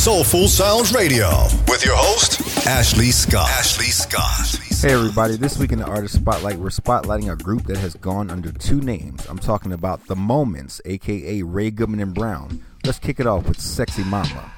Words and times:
Soulful 0.00 0.48
Sounds 0.48 0.94
Radio 0.94 1.28
with 1.68 1.84
your 1.84 1.94
host, 1.94 2.66
Ashley 2.66 3.10
Scott. 3.10 3.50
Ashley 3.50 3.84
Scott. 3.84 4.58
Hey, 4.80 4.94
everybody. 4.94 5.36
This 5.36 5.58
week 5.58 5.72
in 5.72 5.78
the 5.78 5.84
Artist 5.84 6.14
Spotlight, 6.14 6.56
we're 6.56 6.70
spotlighting 6.70 7.30
a 7.30 7.36
group 7.36 7.64
that 7.64 7.76
has 7.76 7.92
gone 7.96 8.30
under 8.30 8.50
two 8.50 8.80
names. 8.80 9.26
I'm 9.26 9.38
talking 9.38 9.74
about 9.74 10.06
The 10.06 10.16
Moments, 10.16 10.80
aka 10.86 11.42
Ray 11.42 11.70
Goodman 11.70 12.00
and 12.00 12.14
Brown. 12.14 12.64
Let's 12.82 12.98
kick 12.98 13.20
it 13.20 13.26
off 13.26 13.46
with 13.46 13.60
Sexy 13.60 14.02
Mama. 14.04 14.50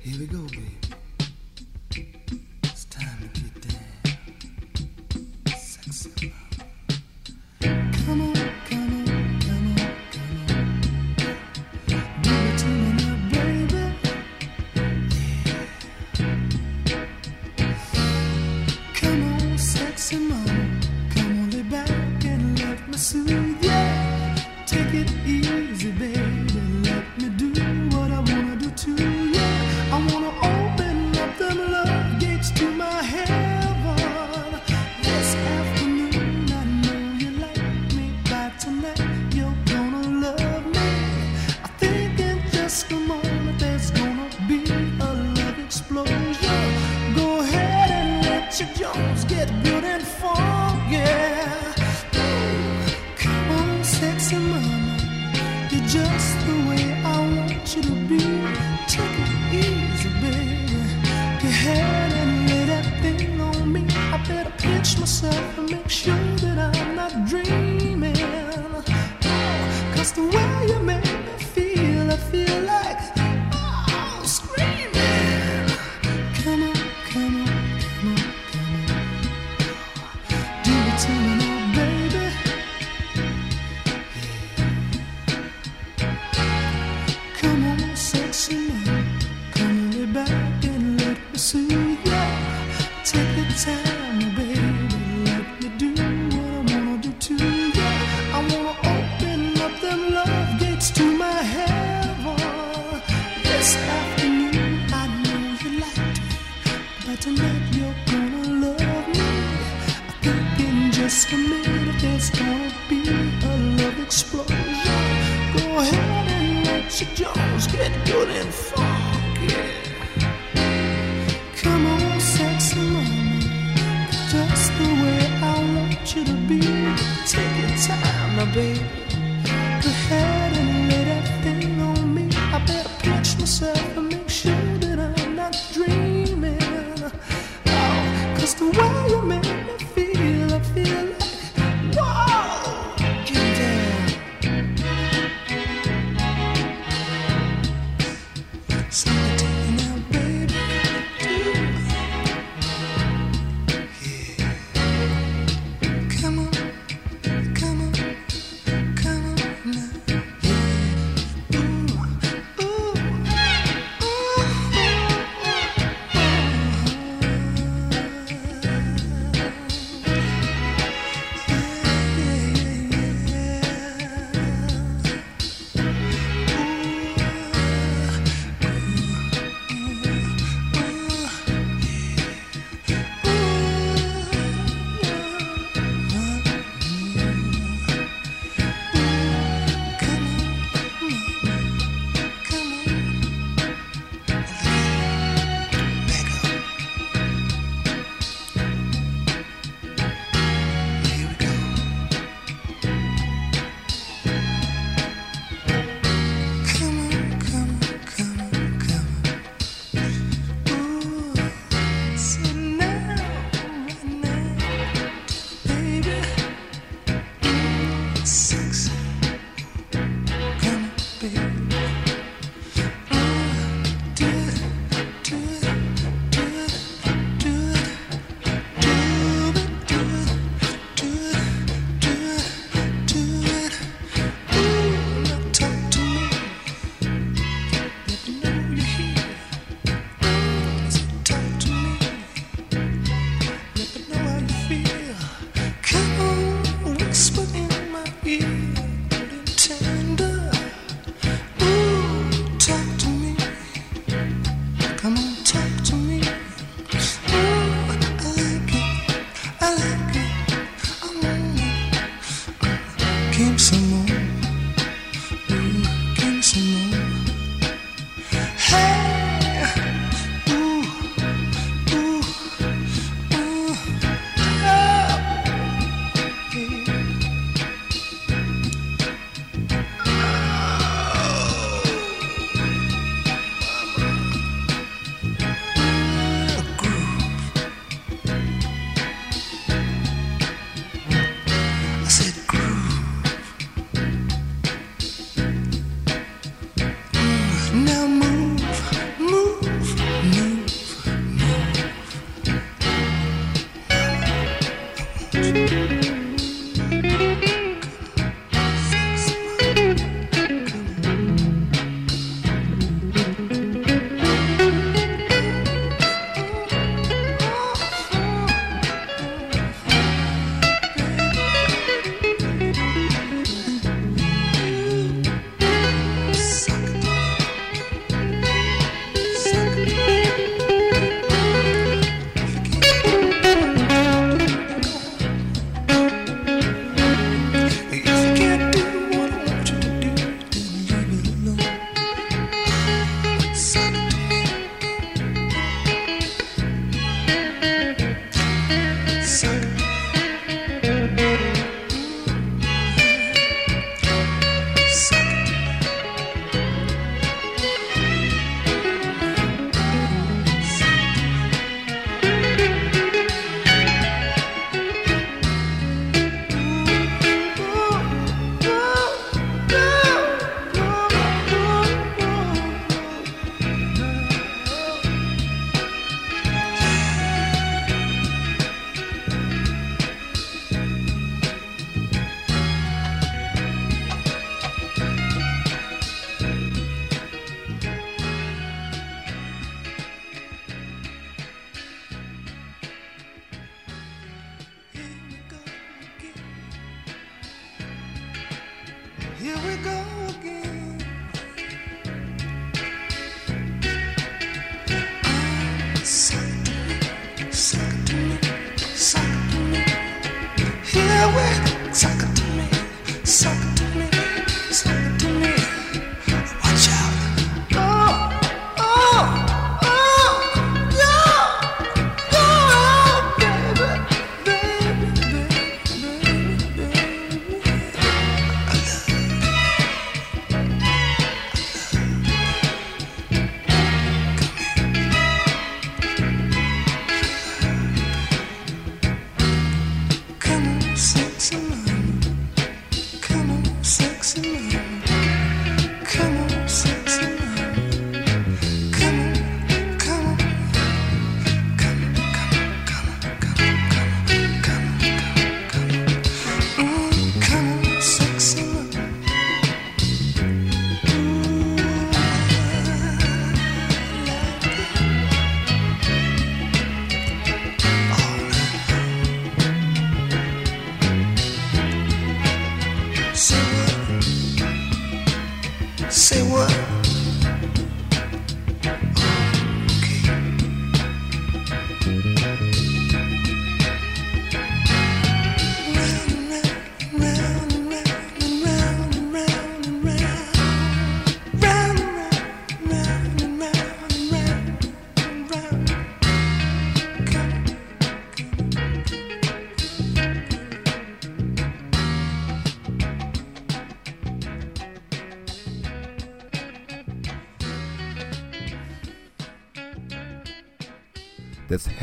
Here 0.00 0.18
we 0.18 0.26
go, 0.26 0.38
baby. 0.48 0.69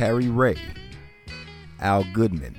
Harry 0.07 0.29
Ray, 0.29 0.55
Al 1.81 2.05
Goodman, 2.13 2.55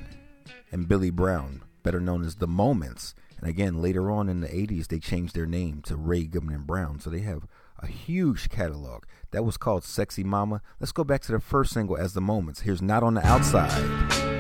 and 0.71 0.87
Billy 0.87 1.09
Brown, 1.09 1.63
better 1.83 1.99
known 1.99 2.23
as 2.23 2.35
The 2.35 2.47
Moments. 2.47 3.15
And 3.41 3.49
again, 3.49 3.81
later 3.81 4.11
on 4.11 4.29
in 4.29 4.43
the 4.43 4.49
80s, 4.49 4.89
they 4.89 4.99
changed 4.99 5.35
their 5.35 5.47
name 5.47 5.81
to 5.87 5.97
Ray 5.97 6.25
Goodman 6.25 6.57
and 6.57 6.67
Brown. 6.67 7.01
So 7.01 7.09
they 7.09 7.21
have 7.21 7.47
a 7.79 7.87
huge 7.87 8.51
catalog 8.51 9.05
that 9.31 9.47
was 9.47 9.57
called 9.57 9.83
Sexy 9.83 10.23
Mama. 10.23 10.61
Let's 10.79 10.93
go 10.93 11.05
back 11.05 11.23
to 11.23 11.33
the 11.33 11.41
first 11.41 11.73
single 11.73 11.97
as 11.97 12.13
The 12.13 12.21
Moments. 12.21 12.61
Here's 12.61 12.83
Not 12.83 13.03
on 13.03 13.15
the 13.15 13.27
Outside. 13.27 14.38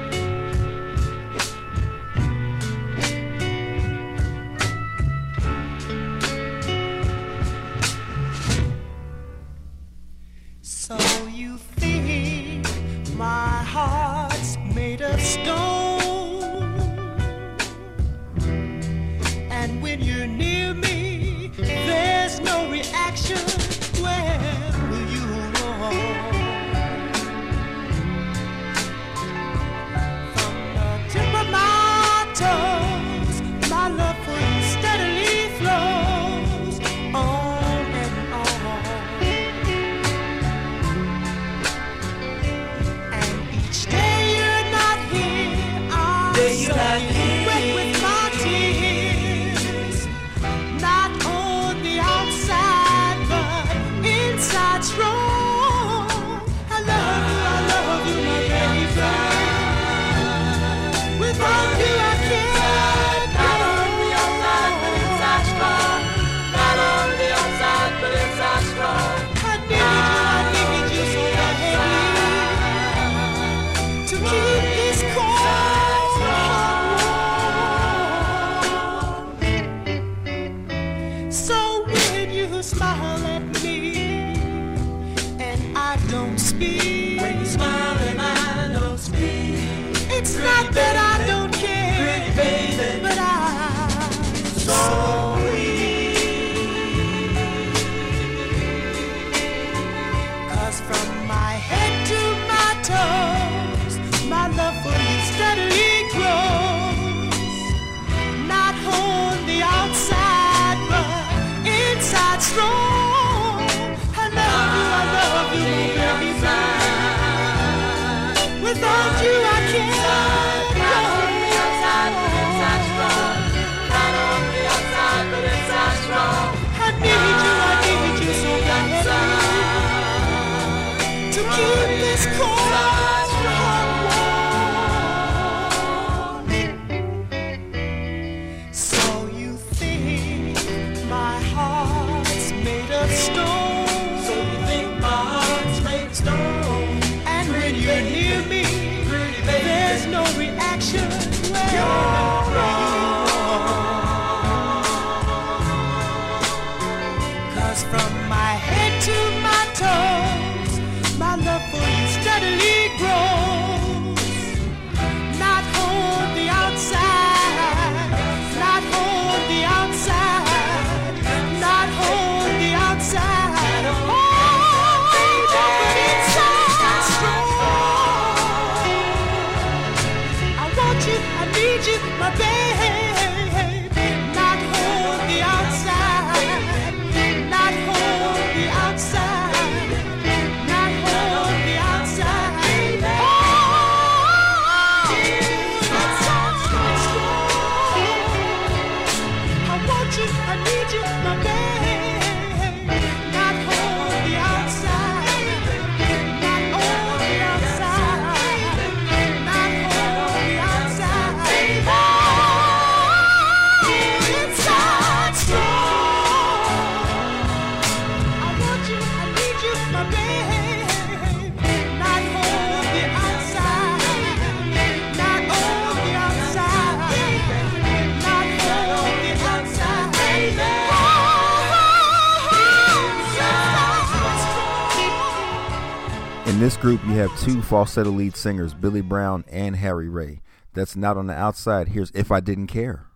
two 237.48 237.62
falsetto 237.62 238.10
lead 238.10 238.36
singers, 238.36 238.74
Billy 238.74 239.00
Brown 239.00 239.42
and 239.50 239.76
Harry 239.76 240.08
Ray. 240.08 240.42
That's 240.74 240.94
not 240.94 241.16
on 241.16 241.28
the 241.28 241.34
outside. 241.34 241.88
Here's 241.88 242.10
If 242.10 242.30
I 242.30 242.40
Didn't 242.40 242.66
Care. 242.66 243.07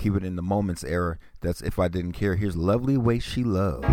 keep 0.00 0.16
it 0.16 0.24
in 0.24 0.34
the 0.36 0.42
moments 0.42 0.82
era. 0.82 1.18
That's 1.40 1.60
If 1.60 1.78
I 1.78 1.88
Didn't 1.88 2.12
Care. 2.12 2.36
Here's 2.36 2.56
Lovely 2.56 2.96
Way 2.96 3.18
She 3.18 3.44
Loves. 3.44 3.86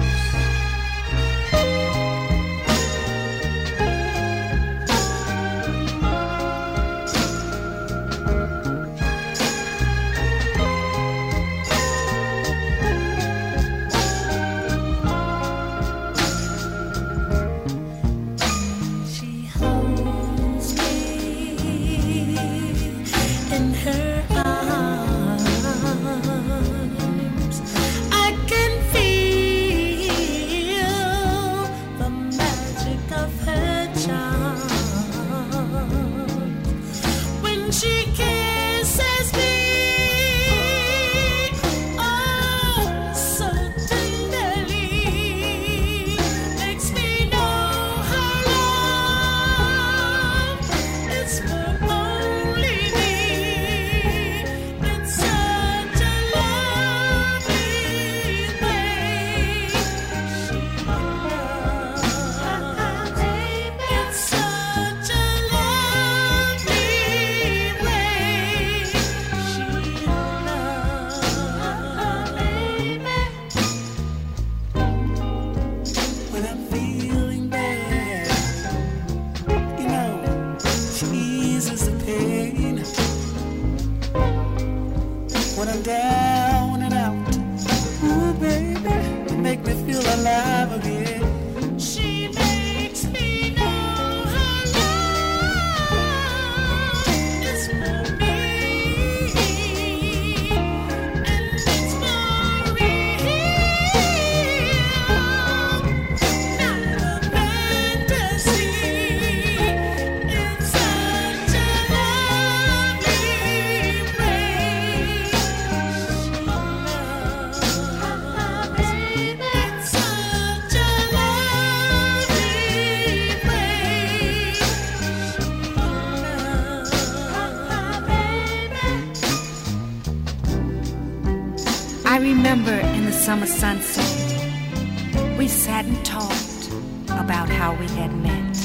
Sunset, 133.47 135.37
we 135.37 135.47
sat 135.47 135.85
and 135.85 136.05
talked 136.05 136.69
about 137.05 137.49
how 137.49 137.73
we 137.75 137.87
had 137.87 138.13
met. 138.13 138.57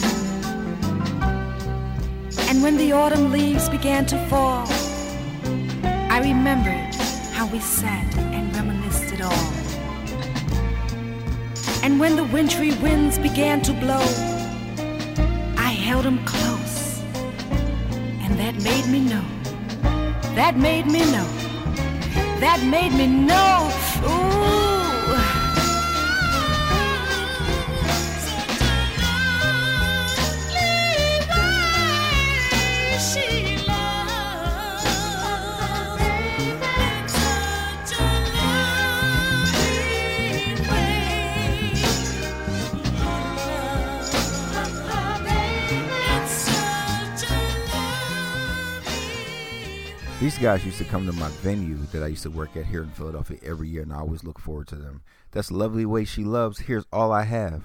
And 2.48 2.62
when 2.62 2.76
the 2.76 2.92
autumn 2.92 3.30
leaves 3.30 3.68
began 3.68 4.06
to 4.06 4.18
fall, 4.26 4.66
I 5.84 6.20
remembered 6.20 6.94
how 7.32 7.46
we 7.46 7.60
sat 7.60 8.16
and 8.16 8.54
reminisced 8.56 9.12
it 9.12 9.22
all. 9.22 9.52
And 11.84 12.00
when 12.00 12.16
the 12.16 12.24
wintry 12.24 12.72
winds 12.82 13.18
began 13.18 13.62
to 13.62 13.72
blow, 13.72 14.04
I 15.56 15.70
held 15.70 16.04
him 16.04 16.24
close. 16.24 17.00
And 18.24 18.38
that 18.38 18.54
made 18.62 18.86
me 18.88 19.00
know, 19.00 19.24
that 20.34 20.56
made 20.56 20.86
me 20.86 21.00
know, 21.12 21.28
that 22.40 22.62
made 22.64 22.92
me 22.92 23.06
know, 23.06 23.70
ooh. 24.04 24.71
These 50.22 50.38
guys 50.38 50.64
used 50.64 50.78
to 50.78 50.84
come 50.84 51.04
to 51.06 51.12
my 51.12 51.28
venue 51.40 51.74
that 51.90 52.04
I 52.04 52.06
used 52.06 52.22
to 52.22 52.30
work 52.30 52.56
at 52.56 52.66
here 52.66 52.84
in 52.84 52.90
Philadelphia 52.90 53.38
every 53.42 53.66
year, 53.66 53.82
and 53.82 53.92
I 53.92 53.98
always 53.98 54.22
look 54.22 54.38
forward 54.38 54.68
to 54.68 54.76
them. 54.76 55.02
That's 55.32 55.50
Lovely 55.50 55.84
Way 55.84 56.04
She 56.04 56.22
Loves. 56.22 56.60
Here's 56.60 56.84
All 56.92 57.10
I 57.10 57.24
Have. 57.24 57.64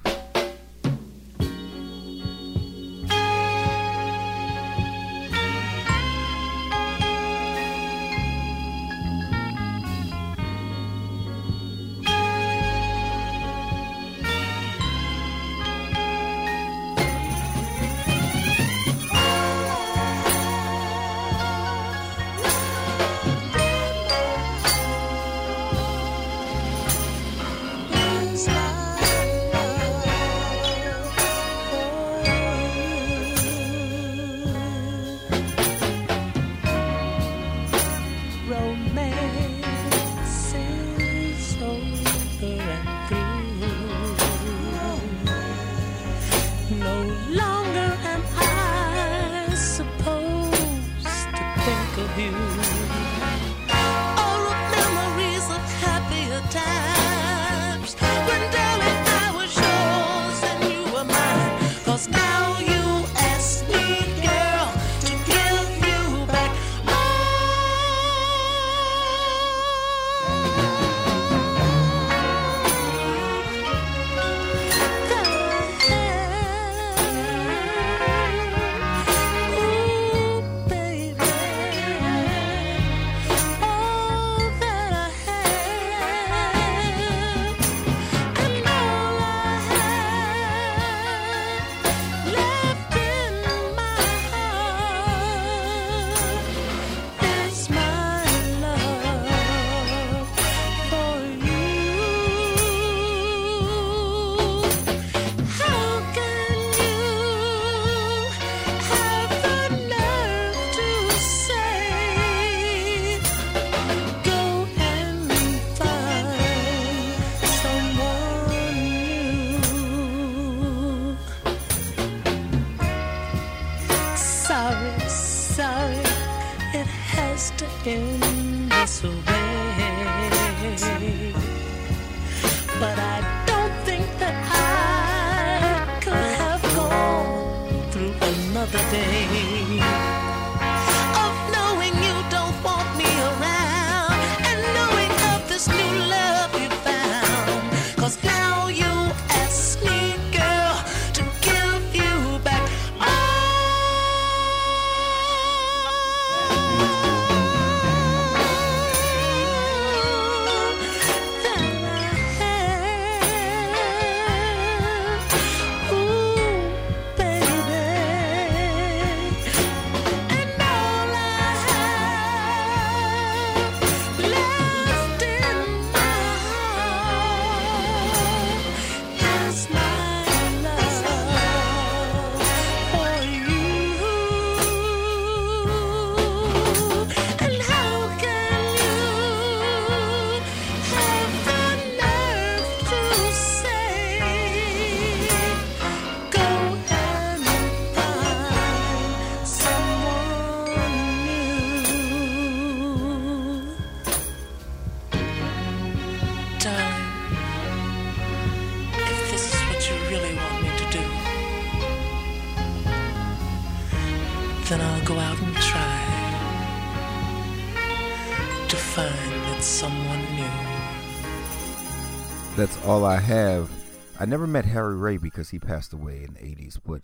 All 222.88 223.04
I 223.04 223.19
have. 223.19 223.69
I 224.17 224.26
never 224.26 224.47
met 224.47 224.63
Harry 224.63 224.95
Ray 224.95 225.17
because 225.17 225.50
he 225.50 225.60
passed 225.60 225.91
away 225.91 226.23
in 226.23 226.36
the 226.36 226.39
80s, 226.39 226.80
but 226.86 227.02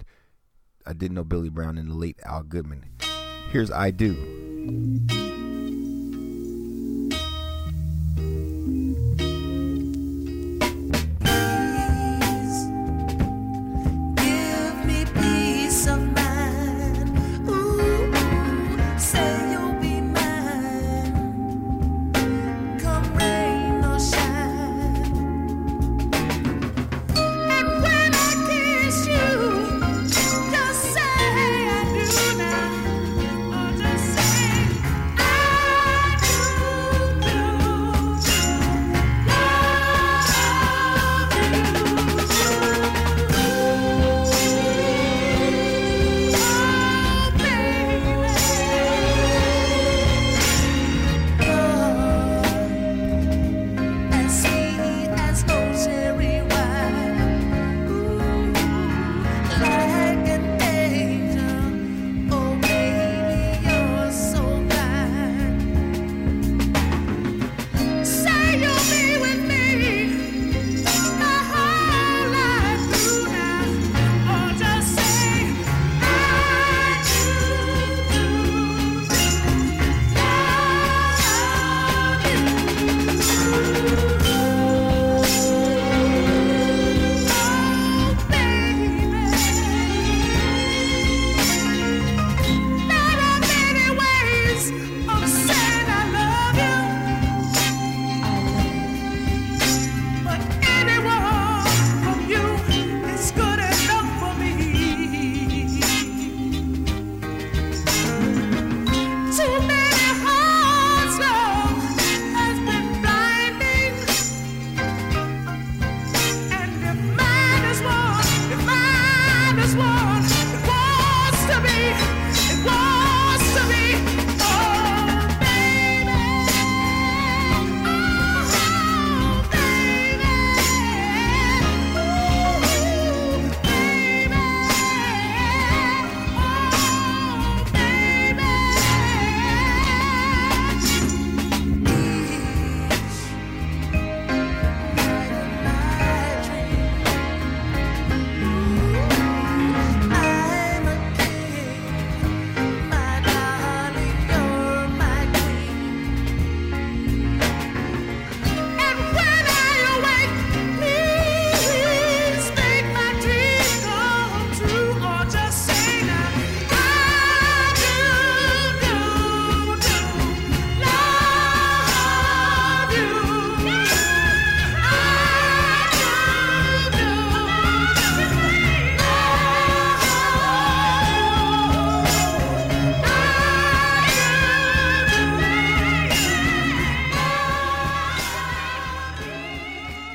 I 0.85 0.93
did 0.93 1.11
know 1.11 1.25
Billy 1.25 1.49
Brown 1.49 1.77
and 1.77 1.89
the 1.89 1.93
late 1.93 2.17
Al 2.23 2.43
Goodman. 2.43 2.85
Here's 3.51 3.69
I 3.69 3.91
Do. 3.91 4.13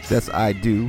That's 0.09 0.31
I 0.31 0.53
Do. 0.55 0.88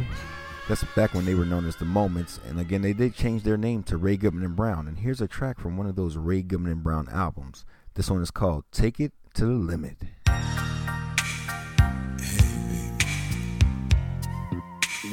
That's 0.69 0.85
back 0.95 1.13
when 1.13 1.25
they 1.25 1.35
were 1.35 1.43
known 1.43 1.67
as 1.67 1.75
The 1.75 1.83
Moments, 1.83 2.39
and 2.47 2.57
again, 2.57 2.81
they 2.81 2.93
did 2.93 3.13
change 3.13 3.43
their 3.43 3.57
name 3.57 3.83
to 3.83 3.97
Ray 3.97 4.15
Goodman 4.15 4.45
and 4.45 4.55
Brown. 4.55 4.87
And 4.87 4.99
here's 4.99 5.19
a 5.19 5.27
track 5.27 5.59
from 5.59 5.75
one 5.75 5.87
of 5.87 5.97
those 5.97 6.15
Ray 6.15 6.41
Goodman 6.41 6.71
and 6.71 6.81
Brown 6.83 7.09
albums. 7.11 7.65
This 7.95 8.09
one 8.09 8.21
is 8.21 8.31
called 8.31 8.63
Take 8.71 9.01
It 9.01 9.11
to 9.33 9.45
the 9.45 9.51
Limit. 9.51 9.97
Hey, 10.25 10.39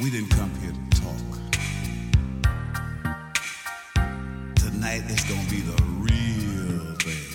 we 0.01 0.09
didn't 0.09 0.29
come 0.29 0.51
here 0.61 0.71
to 0.71 0.89
talk. 1.01 1.17
Tonight 4.55 5.03
is 5.09 5.23
gonna 5.25 5.49
be 5.49 5.59
the 5.59 5.83
real 5.97 6.95
thing. 6.95 7.27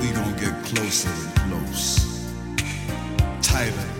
We 0.00 0.10
gonna 0.10 0.40
get 0.40 0.64
closer 0.64 1.08
and 1.08 1.34
close, 1.36 2.32
tighter 3.42 3.97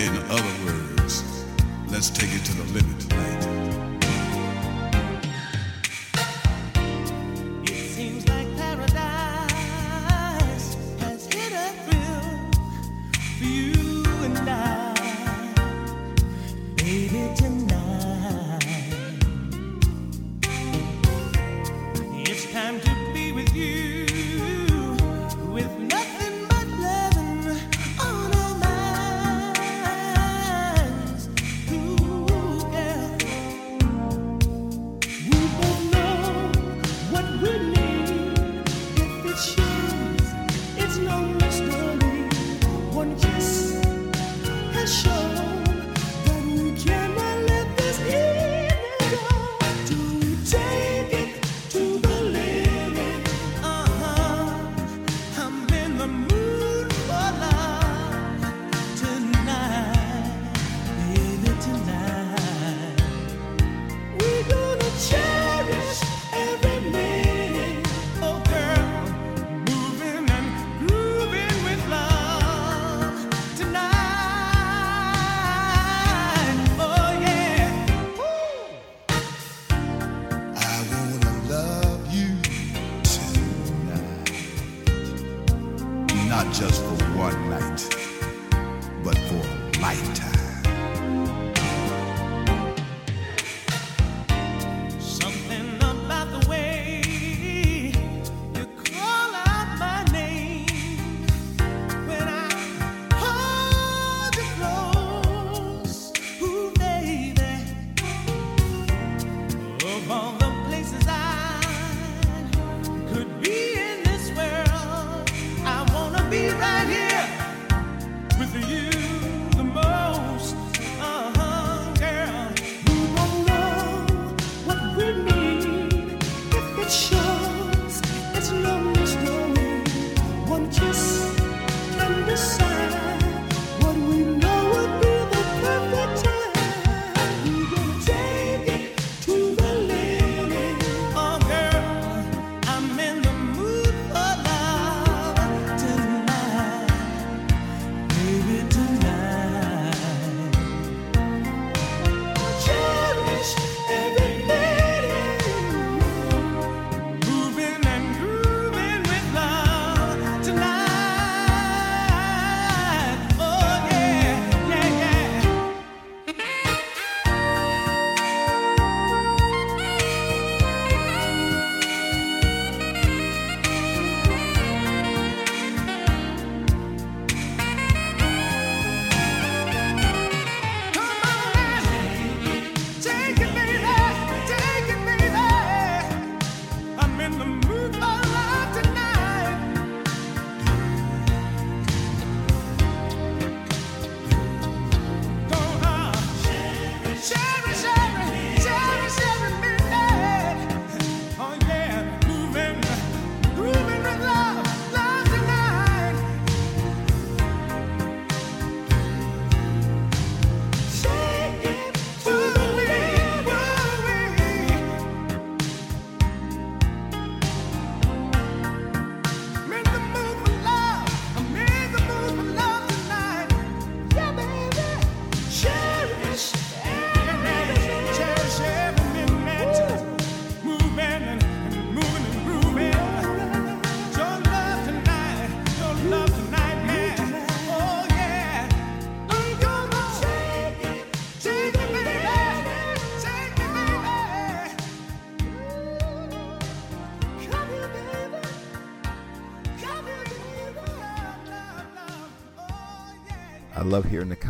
In 0.00 0.16
other 0.30 0.64
words, 0.64 1.44
let's 1.90 2.08
take 2.08 2.32
it 2.32 2.42
to 2.46 2.54
the 2.54 2.64
limit 2.72 3.00
tonight. 3.00 3.49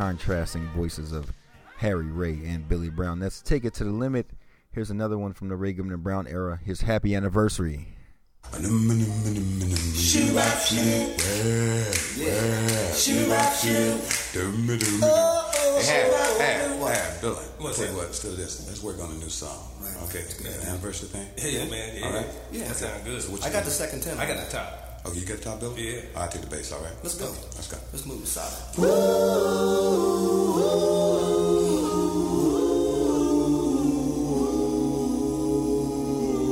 contrasting 0.01 0.67
voices 0.69 1.13
of 1.13 1.31
Harry 1.77 2.07
Ray 2.07 2.41
and 2.47 2.67
Billy 2.67 2.89
Brown. 2.89 3.21
Let's 3.21 3.43
take 3.43 3.67
it 3.67 3.75
to 3.75 3.85
the 3.85 3.91
limit. 3.91 4.31
Here's 4.73 4.91
another 4.91 5.19
one 5.19 5.35
from 5.35 5.51
the 5.51 5.57
Ray 5.57 5.75
Goodman 5.75 6.01
Brown 6.01 6.27
era. 6.27 6.59
His 6.65 6.81
happy 6.81 7.15
anniversary. 7.15 7.87
She 8.51 10.31
raps 10.33 10.73
you. 10.73 10.81
Yeah, 10.81 11.85
yeah. 12.17 12.93
She 12.95 13.29
raps 13.29 13.63
you. 13.63 14.01
Oh, 15.03 15.51
oh, 15.55 15.83
hey, 15.85 16.11
half, 16.11 16.39
half, 16.39 16.81
half. 16.81 17.61
What's 17.61 17.79
what, 17.79 17.95
let's 17.99 18.23
this. 18.23 18.67
Let's 18.69 18.83
work 18.83 18.99
on 19.03 19.11
a 19.11 19.15
new 19.19 19.29
song. 19.29 19.69
Right. 19.83 19.95
Okay, 20.05 20.25
yeah. 20.43 20.71
anniversary 20.71 21.09
thing? 21.09 21.29
Yeah, 21.37 21.61
yeah, 21.61 21.71
man. 21.71 21.95
Yeah, 21.95 22.07
All 22.07 22.13
right? 22.15 22.27
yeah 22.51 22.69
that 22.69 22.77
sounds 22.77 23.05
good. 23.05 23.21
So 23.21 23.47
I 23.47 23.53
got 23.53 23.65
the 23.65 23.71
second 23.71 24.03
10. 24.03 24.17
I 24.17 24.27
got 24.27 24.43
the 24.47 24.51
top. 24.51 24.90
Oh, 25.05 25.13
you 25.15 25.25
got 25.25 25.39
the 25.39 25.45
top, 25.45 25.61
Billy? 25.61 25.95
Yeah. 25.95 26.01
I 26.17 26.27
take 26.29 26.43
the 26.43 26.49
bass. 26.49 26.73
All 26.73 26.81
right. 26.81 26.93
Let's 27.03 27.17
go. 27.19 27.27
Let's 27.55 27.69
go. 27.69 27.79
Let's 27.93 28.07
move 28.07 28.27
solid. 28.27 29.71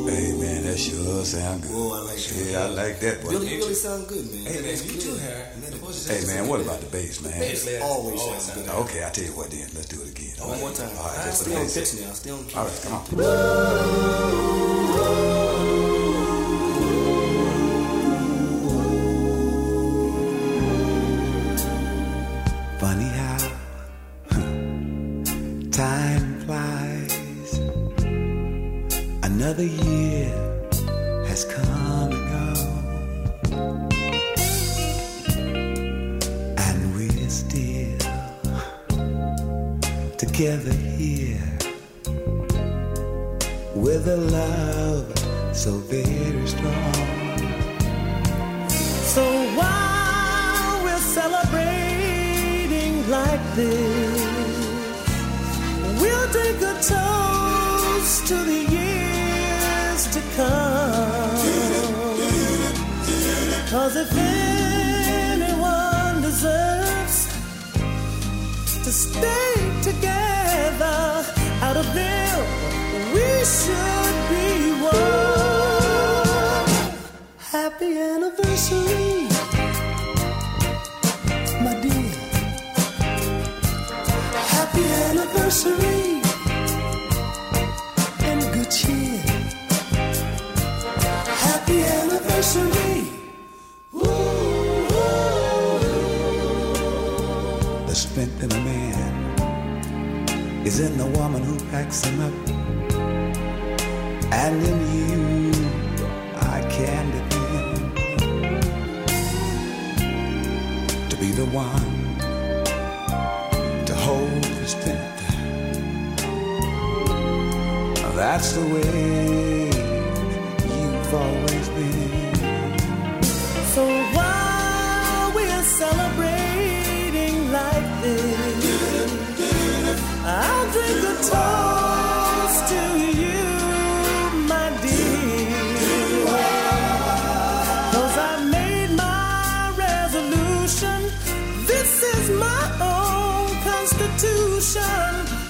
Hey, 0.09 0.33
man, 0.41 0.65
that 0.65 0.79
sure 0.79 1.23
sound 1.25 1.63
good. 1.63 1.71
Whoa, 1.71 1.93
I 1.93 2.01
like 2.09 2.17
that. 2.17 2.49
Yeah, 2.51 2.65
I 2.65 2.67
like 2.69 2.99
that 3.01 3.23
one. 3.23 3.33
Billy, 3.35 3.49
you 3.55 3.59
really 3.61 3.75
sound 3.75 4.09
good, 4.09 4.25
man. 4.33 4.47
Hey, 4.47 4.61
man, 4.63 4.73
you 4.73 4.97
too, 4.99 5.13
clear. 5.13 5.21
Harry. 5.21 5.45
And 5.55 5.63
that- 5.63 5.71
The 5.73 5.77
voice 5.79 5.97
is 6.09 6.09
Hey, 6.09 6.35
man, 6.35 6.49
what 6.49 6.61
about 6.63 6.81
the 6.81 6.87
bass, 6.87 7.21
man? 7.21 7.39
Bass 7.39 7.67
always 7.83 8.21
always 8.21 8.43
sounds 8.43 8.51
good. 8.57 8.69
Okay, 8.69 9.05
I 9.05 9.11
tell 9.11 9.25
you 9.25 9.33
what, 9.37 9.51
then. 9.51 9.69
Let's 9.75 9.87
do 9.89 10.01
it 10.03 10.09
again. 10.09 10.35
One 10.49 10.61
more 10.61 10.73
time. 10.73 10.91
All 10.99 11.05
right, 11.07 11.25
just 11.27 11.43
Stay 11.43 11.55
on 11.55 11.67
pitch 11.69 11.95
now. 12.01 12.13
Stay 12.13 12.31
on 12.31 12.45
key. 12.47 12.57
All 12.57 12.65
right, 12.65 12.81
come 12.83 13.21
on. 13.21 14.78
Another 29.59 29.75
year 29.83 29.98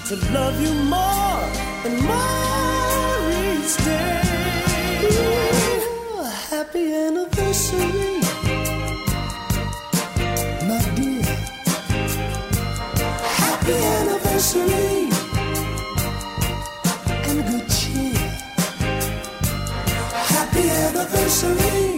to 0.09 0.15
love 0.33 0.59
you 0.59 0.73
more 0.73 1.43
and 1.85 2.01
more 2.01 3.29
each 3.45 3.77
day. 3.85 4.21
Happy 6.49 6.93
anniversary, 6.95 8.19
my 10.67 10.81
dear. 10.95 11.21
Happy 13.37 13.75
anniversary 13.97 15.09
and 17.29 17.39
good 17.47 17.69
cheer. 17.69 18.17
Happy 20.33 20.69
anniversary. 20.69 21.88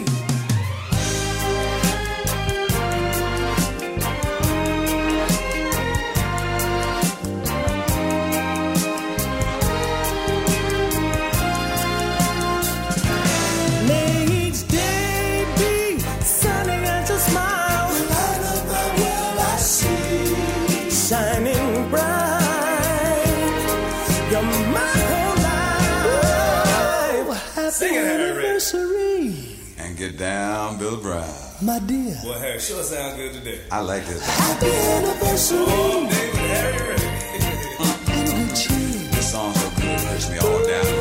And 30.32 30.40
get 30.40 30.78
down, 30.78 30.78
Bill 30.78 30.98
Brown. 30.98 31.30
my 31.62 31.80
dear. 31.80 32.18
Boy, 32.24 32.34
Harry 32.40 32.60
sure 32.60 32.84
sound 32.84 33.18
good 33.18 33.34
today. 33.34 33.60
I 33.72 33.82
like 33.82 34.06
this. 34.06 34.26
Happy 34.26 34.68
anniversary 34.68 35.60
All 35.60 36.08
day 36.08 36.28
with 36.32 36.52
Harry 36.56 36.90
Ray. 36.90 36.96
and 38.40 38.56
good. 38.56 39.12
This 39.12 39.32
song 39.32 39.54
so 39.54 39.70
good, 39.76 39.86
it 39.86 40.00
hurts 40.02 40.30
me 40.30 40.38
all 40.38 40.66
down 40.66 41.01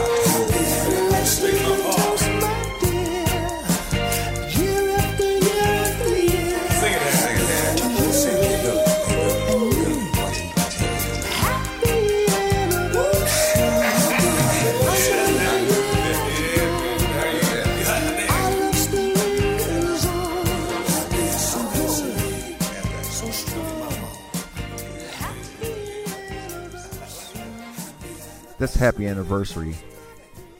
That's 28.61 28.75
happy 28.75 29.07
anniversary. 29.07 29.75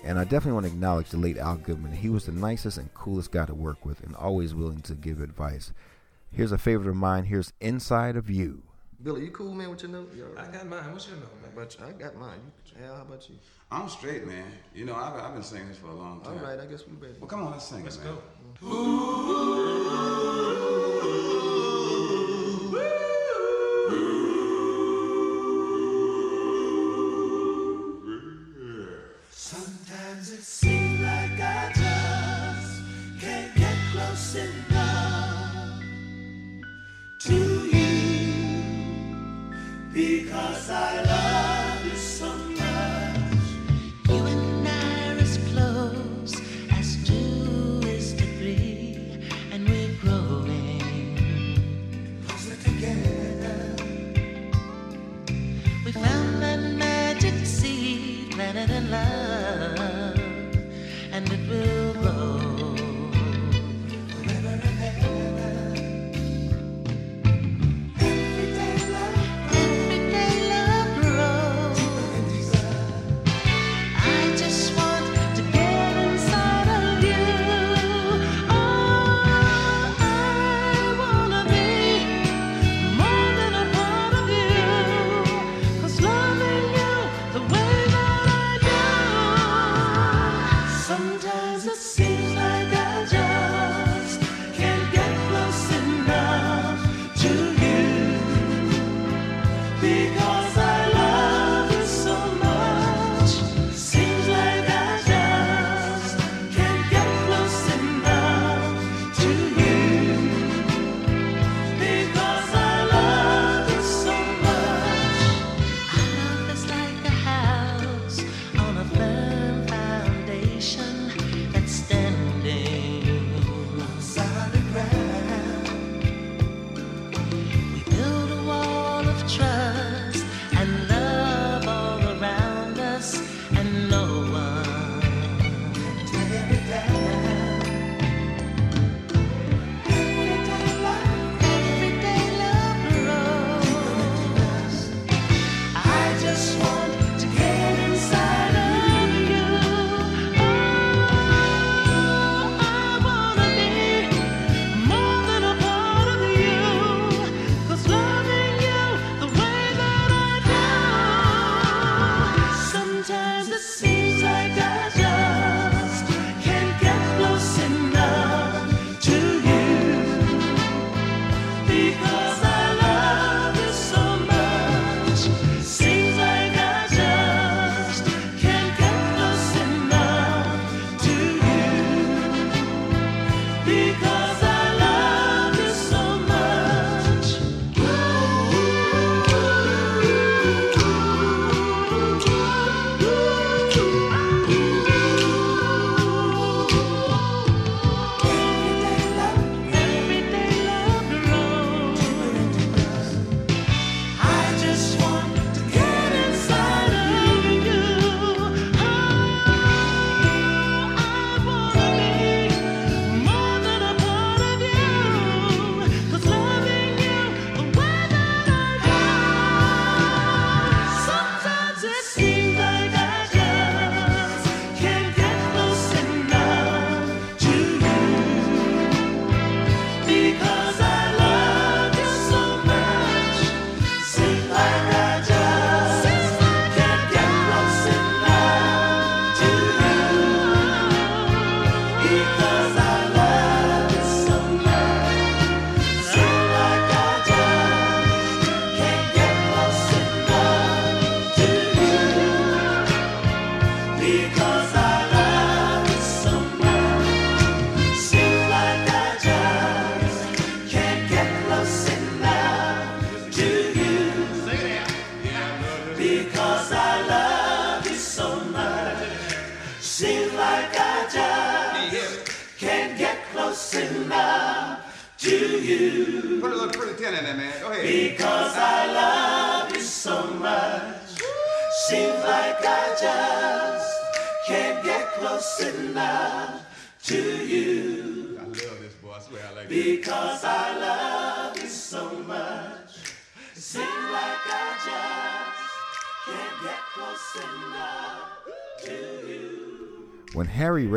And 0.05 0.19
I 0.19 0.25
definitely 0.25 0.53
want 0.53 0.65
to 0.65 0.73
acknowledge 0.73 1.11
the 1.11 1.19
late 1.19 1.37
Al 1.37 1.57
Goodman. 1.57 1.93
He 1.93 2.09
was 2.09 2.25
the 2.25 2.33
nicest 2.33 2.79
and 2.79 2.95
coolest 2.95 3.31
guy 3.31 3.45
to 3.45 3.53
work 3.53 3.85
with 3.85 4.03
and 4.03 4.17
always 4.17 4.55
willing 4.55 4.81
to 4.83 4.95
give 4.95 5.21
advice. 5.21 5.75
Here's 6.33 6.51
a 6.51 6.57
favorite 6.57 6.89
of 6.89 6.97
mine. 6.97 7.25
Here's 7.25 7.53
Inside 7.61 8.17
of 8.17 8.31
You. 8.31 8.63
Billy, 9.03 9.27
you 9.27 9.31
cool, 9.33 9.53
man, 9.53 9.69
with 9.69 9.83
your 9.83 9.91
note? 9.91 10.15
You 10.17 10.29
I 10.39 10.47
got 10.47 10.67
mine. 10.67 10.93
What's 10.93 11.09
your 11.09 11.19
note, 11.19 11.29
man? 11.43 11.51
But 11.55 11.77
I 11.87 11.93
got 11.93 12.17
mine. 12.17 12.41
You, 12.65 12.87
Al, 12.87 12.97
how 12.97 13.03
about 13.03 13.29
you? 13.29 13.37
I'm 13.71 13.91
straight, 13.91 14.27
man. 14.27 14.47
You 14.75 14.87
know, 14.87 14.95
I've, 14.95 15.17
I've 15.17 15.35
been 15.35 15.43
singing 15.43 15.69
this 15.69 15.77
for 15.77 15.89
a 15.89 15.95
long 15.95 16.23
time. 16.23 16.39
All 16.39 16.45
right, 16.45 16.59
I 16.59 16.65
guess 16.65 16.87
we 16.87 16.95
better. 16.95 17.17
Well, 17.21 17.29
come 17.29 17.43
on, 17.45 17.51
let's 17.51 17.67
sing 17.67 17.85
Let's 17.85 17.97
it, 17.97 18.05
man. 18.05 18.15
go. 18.15 18.21
Sometimes 21.01 21.60
because 40.01 40.71
I 40.71 41.03
love 41.03 41.85
you 41.85 41.97
so 41.97 42.31
much. 42.61 43.45
You 44.09 44.23
and 44.35 44.67
I 44.67 45.13
are 45.13 45.19
as 45.19 45.37
close 45.53 46.33
as 46.79 46.87
two 47.07 47.87
is 47.87 48.15
to 48.15 48.25
three, 48.39 48.97
and 49.53 49.69
we're 49.69 49.95
growing 50.01 50.81
closer 52.27 52.57
together. 52.69 53.77
We 55.85 55.93
found 55.93 56.43
that 56.45 56.61
magic 56.87 57.45
seed 57.45 58.31
planted 58.33 58.71
in 58.71 58.91
love. 58.91 59.20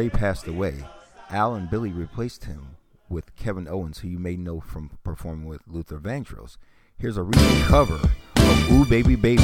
Ray 0.03 0.09
passed 0.09 0.47
away, 0.47 0.83
Al 1.29 1.55
and 1.55 1.69
Billy 1.69 1.93
replaced 1.93 2.43
him 2.43 2.75
with 3.07 3.33
Kevin 3.37 3.69
Owens, 3.69 3.99
who 3.99 4.09
you 4.09 4.19
may 4.19 4.35
know 4.35 4.59
from 4.59 4.99
performing 5.01 5.45
with 5.45 5.61
Luther 5.65 5.97
Vandross. 5.97 6.57
Here's 6.97 7.15
a 7.15 7.23
recent 7.23 7.63
cover 7.67 8.01
of 8.35 8.71
Ooh 8.71 8.83
Baby 8.83 9.15
Baby. 9.15 9.43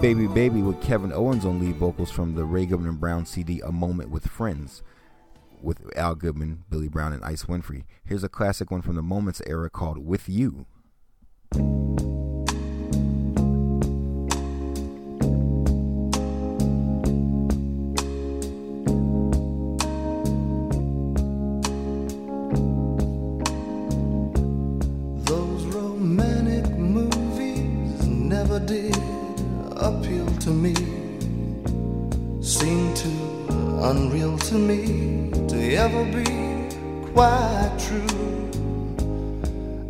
Baby 0.00 0.28
Baby 0.28 0.62
with 0.62 0.80
Kevin 0.80 1.12
Owens 1.12 1.44
on 1.44 1.60
lead 1.60 1.76
vocals 1.76 2.10
from 2.10 2.34
the 2.34 2.44
Ray 2.44 2.64
Goodman 2.64 2.94
Brown 2.94 3.26
CD 3.26 3.60
A 3.60 3.70
Moment 3.70 4.08
with 4.08 4.26
Friends 4.26 4.82
with 5.60 5.94
Al 5.94 6.14
Goodman, 6.14 6.64
Billy 6.70 6.88
Brown, 6.88 7.12
and 7.12 7.22
Ice 7.22 7.44
Winfrey. 7.44 7.84
Here's 8.02 8.24
a 8.24 8.30
classic 8.30 8.70
one 8.70 8.80
from 8.80 8.94
the 8.94 9.02
Moments 9.02 9.42
era 9.46 9.68
called 9.68 9.98
With 9.98 10.26
You. 10.26 10.64
unreal 33.90 34.38
to 34.38 34.54
me 34.54 35.30
to 35.48 35.74
ever 35.74 36.04
be 36.04 36.24
quite 37.12 37.74
true. 37.76 38.48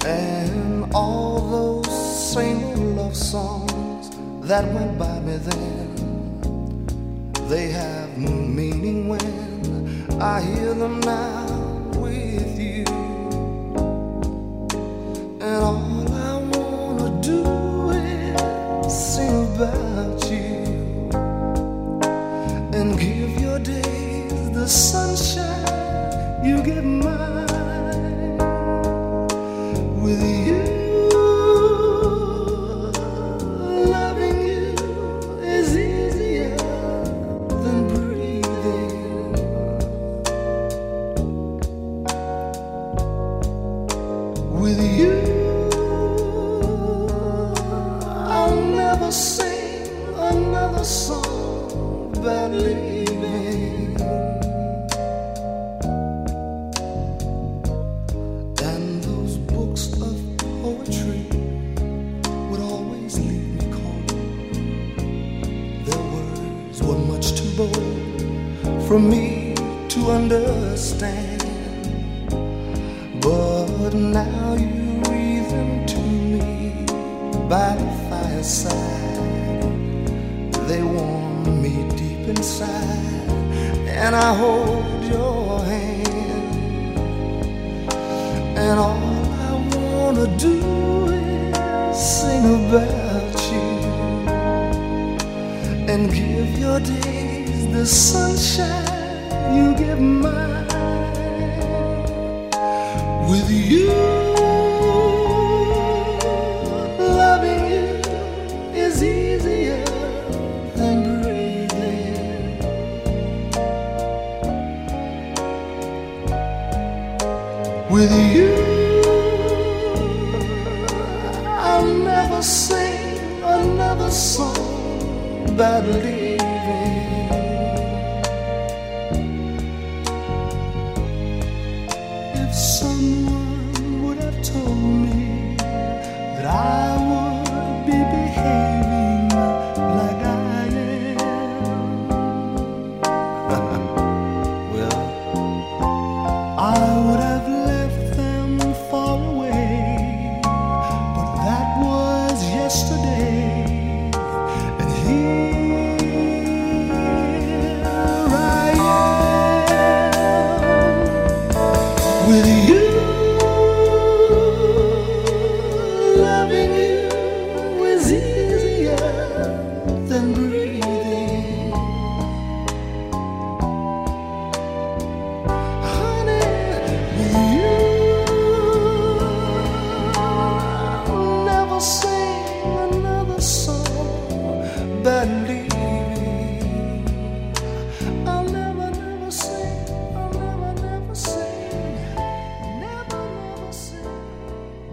And 0.06 0.90
all 0.94 1.40
those 1.50 2.32
same 2.32 2.96
love 2.96 3.14
songs 3.14 4.10
that 4.48 4.64
went 4.72 4.98
by 4.98 5.20
me 5.20 5.36
then, 5.36 6.86
they 7.48 7.68
have 7.68 8.16
new 8.16 8.40
meaning 8.60 9.08
when 9.08 10.16
I 10.18 10.40
hear 10.40 10.72
them 10.72 11.00
now. 11.00 11.49
sunshine 24.70 26.44
you 26.44 26.62
give 26.62 26.84
mine. 26.84 28.38
With 30.00 30.22
you 30.22 30.69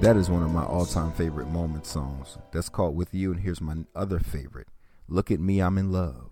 That 0.07 0.15
is 0.15 0.29
one 0.29 0.41
of 0.41 0.51
my 0.51 0.63
all-time 0.63 1.11
favorite 1.11 1.49
moment 1.49 1.85
songs. 1.85 2.37
That's 2.53 2.69
called 2.69 2.95
"With 2.95 3.13
You," 3.13 3.33
and 3.33 3.41
here's 3.41 3.59
my 3.59 3.75
other 3.93 4.19
favorite: 4.19 4.69
"Look 5.09 5.31
at 5.31 5.41
Me, 5.41 5.59
I'm 5.59 5.77
in 5.77 5.91
Love." 5.91 6.31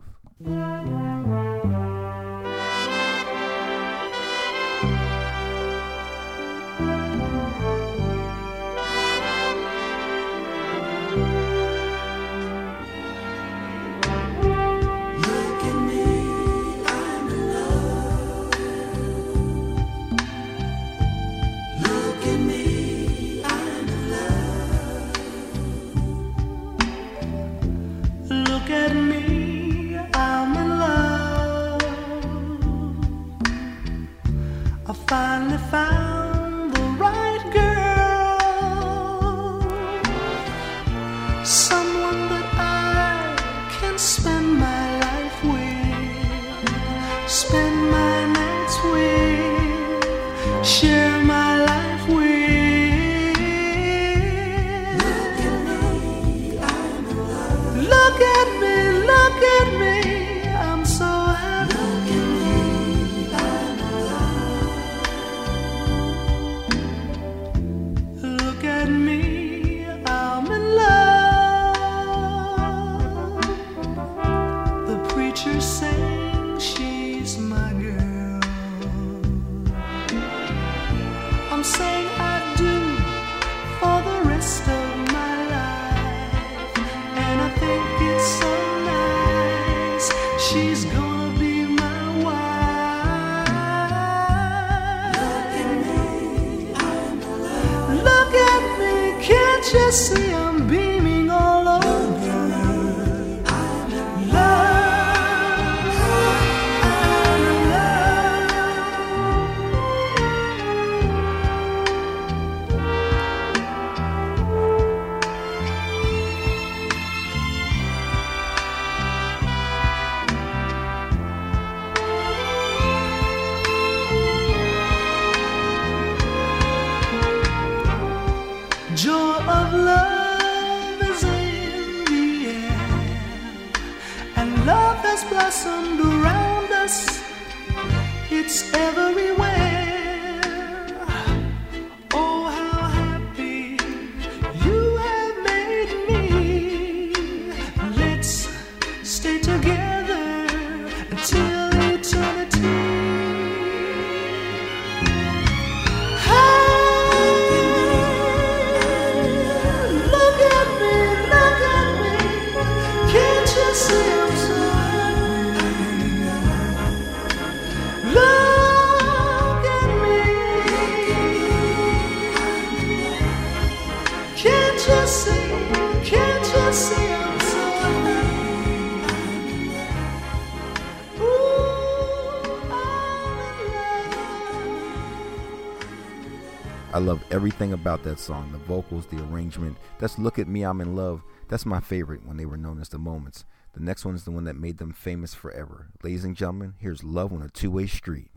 everything 187.46 187.74
about 187.74 188.02
that 188.02 188.18
song 188.20 188.52
the 188.52 188.58
vocals, 188.58 189.06
the 189.06 189.24
arrangement. 189.26 189.78
That's 190.00 190.18
Look 190.18 190.39
at 190.39 190.48
Me, 190.48 190.64
I'm 190.64 190.82
in 190.82 190.96
Love. 190.96 191.22
That's 191.48 191.64
my 191.64 191.80
favorite 191.80 192.26
when 192.26 192.38
they 192.38 192.48
were 192.48 192.58
known 192.58 192.82
as 192.82 192.89
the 192.89 192.98
Moments. 192.98 193.46
The 193.74 193.84
next 193.84 194.04
one 194.04 194.16
is 194.16 194.24
the 194.24 194.32
one 194.32 194.46
that 194.46 194.56
made 194.56 194.80
them 194.80 194.91
famous 194.91 195.36
forever. 195.36 195.89
Ladies 196.02 196.26
and 196.26 196.36
gentlemen, 196.36 196.74
here's 196.80 197.04
Love 197.04 197.32
on 197.32 197.43
a 197.43 197.50
Two 197.50 197.70
Way 197.70 197.86
Street. 197.86 198.32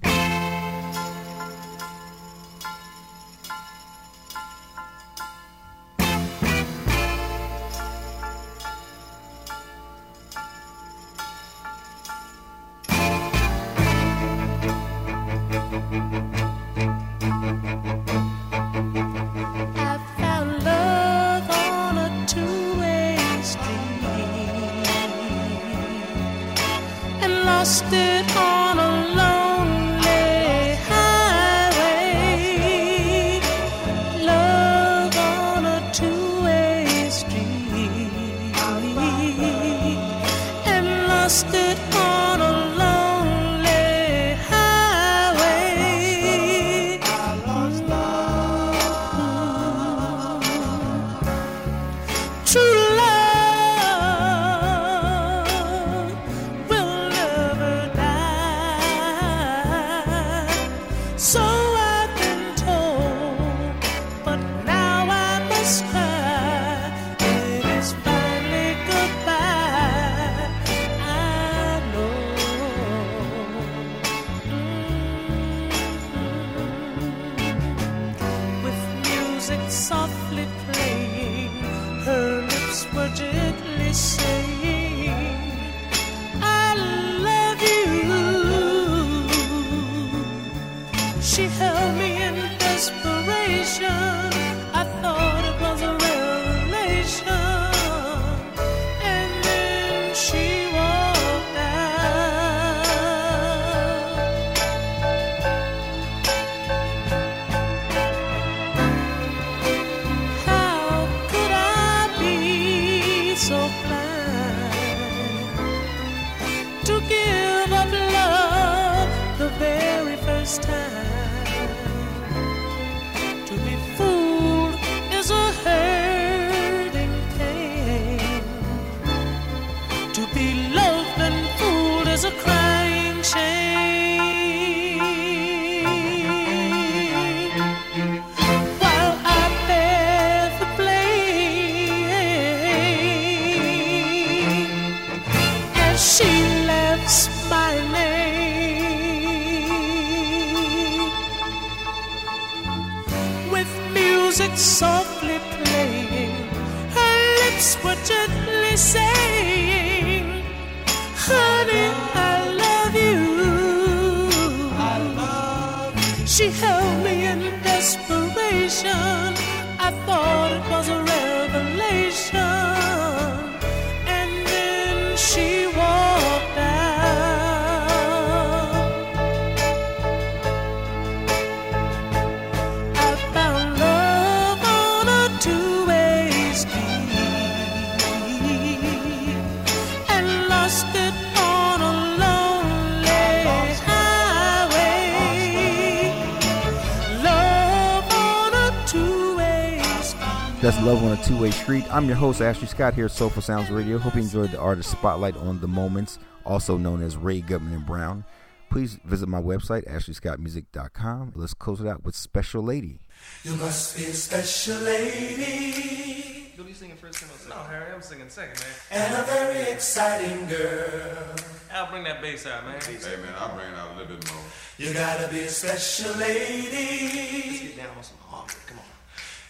Two 201.29 201.43
Way 201.43 201.51
Street. 201.51 201.85
I'm 201.93 202.07
your 202.07 202.17
host, 202.17 202.41
Ashley 202.41 202.69
Scott, 202.69 202.95
here 202.95 203.05
at 203.05 203.11
Soulful 203.11 203.43
Sounds 203.43 203.69
Radio. 203.69 203.99
Hope 203.99 204.15
you 204.15 204.23
enjoyed 204.23 204.51
the 204.51 204.59
artist 204.59 204.91
spotlight 204.91 205.37
on 205.37 205.61
the 205.61 205.69
moments, 205.69 206.19
also 206.47 206.79
known 206.79 207.03
as 207.03 207.19
Ray 207.19 207.43
Goodman 207.43 207.75
and 207.75 207.85
Brown. 207.85 208.25
Please 208.71 208.99
visit 209.05 209.29
my 209.29 209.39
website, 209.39 209.87
ashleyscottmusic.com. 209.87 211.33
Let's 211.35 211.53
close 211.53 211.83
it 211.83 211.87
out 211.87 212.03
with 212.03 212.17
Special 212.17 212.63
Lady. 212.63 213.01
You 213.45 213.57
must 213.57 213.95
be 213.99 214.05
a 214.05 214.15
special 214.15 214.79
lady 214.79 216.55
Who 216.57 216.65
you 216.65 216.73
singing 216.73 216.97
first? 216.97 217.23
No, 217.47 217.57
Harry, 217.57 217.93
I'm 217.93 218.01
singing 218.01 218.31
second, 218.31 218.65
man. 218.91 219.03
and 219.03 219.23
a 219.23 219.27
very 219.27 219.71
exciting 219.71 220.47
girl. 220.47 221.37
I'll 221.75 221.91
bring 221.91 222.05
that 222.05 222.23
bass 222.23 222.47
out, 222.47 222.65
man. 222.65 222.81
Hey, 222.81 222.95
man, 222.95 223.35
I'll 223.39 223.55
bring 223.55 223.69
it 223.69 223.77
out 223.77 223.95
a 223.95 223.99
little 223.99 224.17
bit 224.17 224.33
more. 224.33 224.43
You 224.79 224.95
gotta 224.95 225.29
be 225.29 225.41
a 225.41 225.49
special 225.51 226.17
lady. 226.17 227.51
Let's 227.51 227.61
get 227.61 227.77
down 227.77 227.97
on 227.99 228.03
some 228.03 228.17
harmony. 228.19 228.55
Come 228.67 228.79
on. 228.79 228.98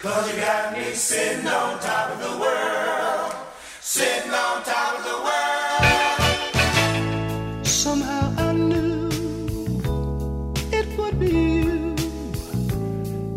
Cause 0.01 0.33
you 0.33 0.41
got 0.41 0.79
me 0.79 0.95
sitting 0.95 1.45
on 1.49 1.81
top 1.81 2.13
of 2.13 2.21
the 2.21 2.39
world. 2.39 3.35
Sitting 3.81 4.31
on 4.31 4.63
top 4.63 4.99
of 4.99 5.05
the 5.11 5.17
world. 5.27 6.23
Somehow 7.67 8.33
I 8.39 8.53
knew 8.53 9.09
it 10.71 10.87
would 10.97 11.19
be 11.19 11.31
you 11.31 11.97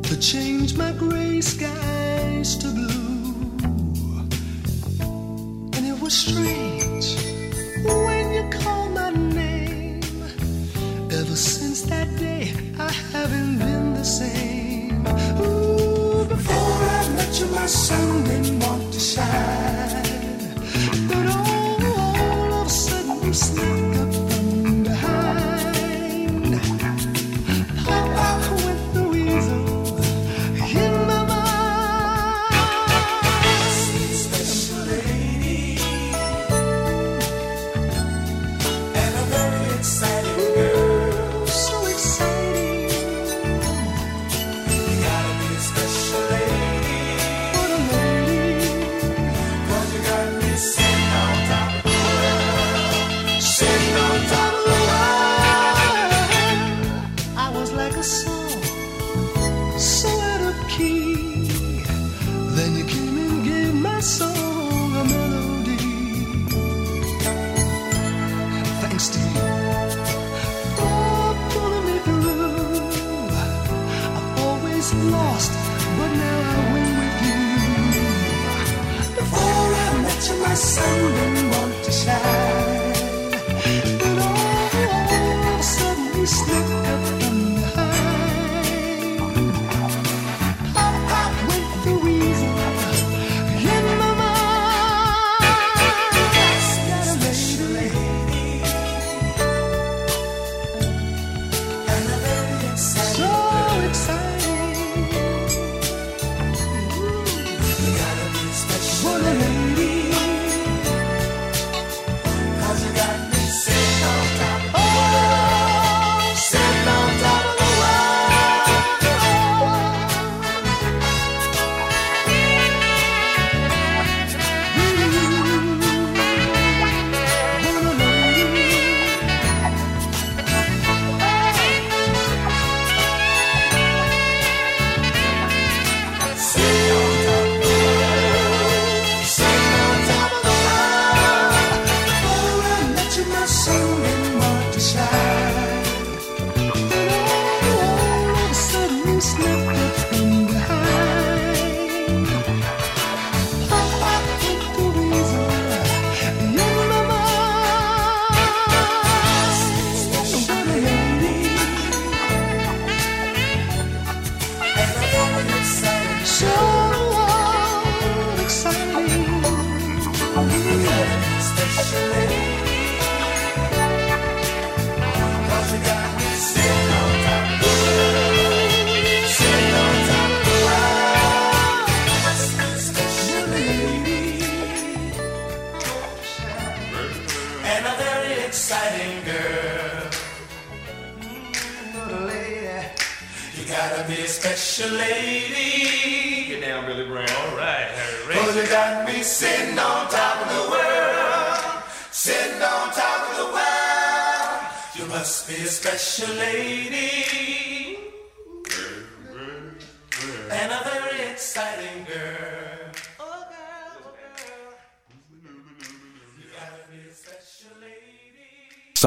to 0.03 0.15
change 0.19 0.77
my 0.77 0.91
gray 0.91 1.41
skies 1.41 2.55
to 2.57 2.67
blue. 2.67 3.33
And 5.73 5.83
it 5.83 5.99
was 5.99 6.13
strange 6.13 7.15
when 7.85 8.33
you 8.35 8.47
called 8.59 8.93
my 8.93 9.09
name. 9.09 10.03
Ever 11.09 11.35
since 11.35 11.81
that 11.89 12.07
day, 12.19 12.53
I 12.77 12.91
haven't 13.13 13.57
been 13.57 13.95
the 13.95 14.05
same. 14.05 15.07
Ooh, 15.41 15.70
before 16.41 16.83
I 16.99 17.09
met 17.15 17.39
you, 17.39 17.45
my 17.47 17.65
sun 17.65 18.23
didn't 18.23 18.59
want 18.59 18.93
to 18.93 18.99
shine. 18.99 20.55
But 21.07 21.25
all, 21.27 21.85
all 21.85 22.61
of 22.61 22.67
a 22.67 23.33
sudden, 23.33 23.90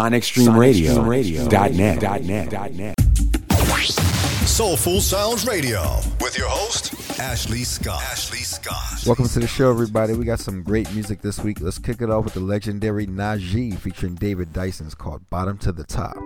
SonicStreamRadio.net. 0.05 2.25
.net. 2.25 2.73
.net. 2.75 2.95
Soulful 4.47 5.01
Sounds 5.01 5.47
Radio 5.47 5.81
with 6.21 6.37
your 6.37 6.49
host, 6.49 6.93
Ashley 7.19 7.65
Scott. 7.65 8.03
Ashley 8.03 8.41
Scott. 8.41 9.03
Welcome 9.07 9.27
to 9.29 9.41
the 9.41 9.47
show, 9.47 9.71
everybody. 9.71 10.13
We 10.13 10.27
got 10.27 10.41
some 10.41 10.63
great 10.63 10.93
music 10.93 11.23
this 11.23 11.41
week. 11.41 11.63
Let's 11.63 11.79
kick 11.79 12.03
it 12.03 12.11
off 12.11 12.25
with 12.25 12.35
the 12.35 12.41
legendary 12.41 13.07
Najee 13.07 13.79
featuring 13.79 14.17
David 14.17 14.53
Dyson's 14.53 14.95
called 14.95 15.23
Bottom 15.31 15.57
to 15.59 15.73
the 15.73 15.85
Top. 15.85 16.19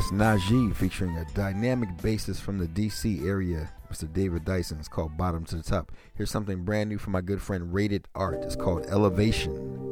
That's 0.00 0.12
Najee 0.12 0.74
featuring 0.74 1.14
a 1.18 1.26
dynamic 1.34 1.90
bassist 1.98 2.40
from 2.40 2.56
the 2.56 2.66
DC 2.66 3.22
area, 3.26 3.70
Mr. 3.92 4.10
David 4.10 4.46
Dyson. 4.46 4.78
It's 4.78 4.88
called 4.88 5.18
Bottom 5.18 5.44
to 5.44 5.56
the 5.56 5.62
Top. 5.62 5.92
Here's 6.14 6.30
something 6.30 6.64
brand 6.64 6.88
new 6.88 6.96
from 6.96 7.12
my 7.12 7.20
good 7.20 7.42
friend 7.42 7.70
Rated 7.74 8.08
Art. 8.14 8.42
It's 8.42 8.56
called 8.56 8.86
Elevation. 8.86 9.89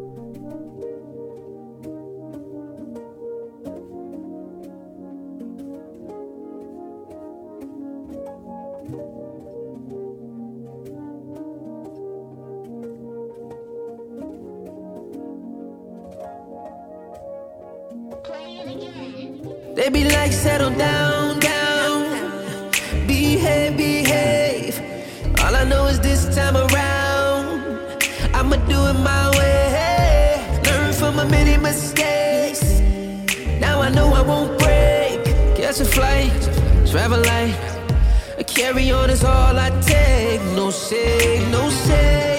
Like, 20.28 20.36
settle 20.36 20.70
down, 20.70 21.38
down. 21.40 22.70
Behave, 23.06 23.76
behave. 23.76 24.80
All 25.42 25.54
I 25.54 25.64
know 25.64 25.86
is 25.86 26.00
this 26.00 26.22
time 26.34 26.56
around, 26.56 27.62
I'ma 28.34 28.56
do 28.68 28.78
it 28.90 28.98
my 29.12 29.30
way. 29.38 30.60
Learn 30.66 30.92
from 30.92 31.16
my 31.16 31.24
many 31.24 31.56
mistakes. 31.56 32.80
Now 33.60 33.80
I 33.80 33.88
know 33.90 34.08
I 34.12 34.22
won't 34.22 34.58
break. 34.58 35.24
Catch 35.56 35.80
a 35.80 35.84
flight, 35.84 36.40
travel 36.90 37.20
light. 37.20 37.56
Carry 38.46 38.90
on 38.90 39.08
is 39.10 39.24
all 39.24 39.56
I 39.58 39.70
take. 39.80 40.42
No 40.56 40.70
say, 40.70 41.48
no 41.50 41.70
say, 41.70 42.37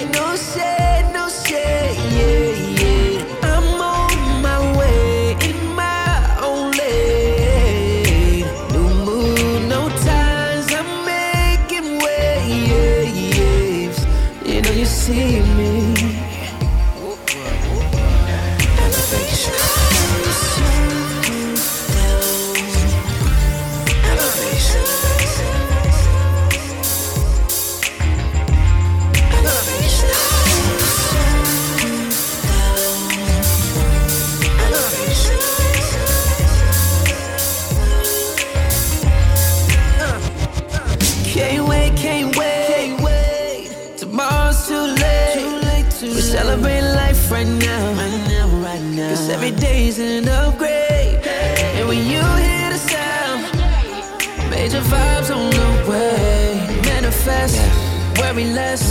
worry 58.32 58.44
less. 58.44 58.84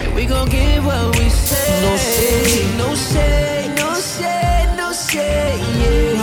And 0.00 0.14
we 0.14 0.26
gon' 0.26 0.48
get 0.48 0.82
what 0.82 1.18
we 1.18 1.28
say. 1.28 1.82
No 1.82 1.96
say, 1.96 2.76
no 2.76 2.94
say, 2.94 3.74
no 3.76 3.94
say, 3.94 4.74
no 4.76 4.92
say, 4.92 5.58
yeah. 5.80 6.13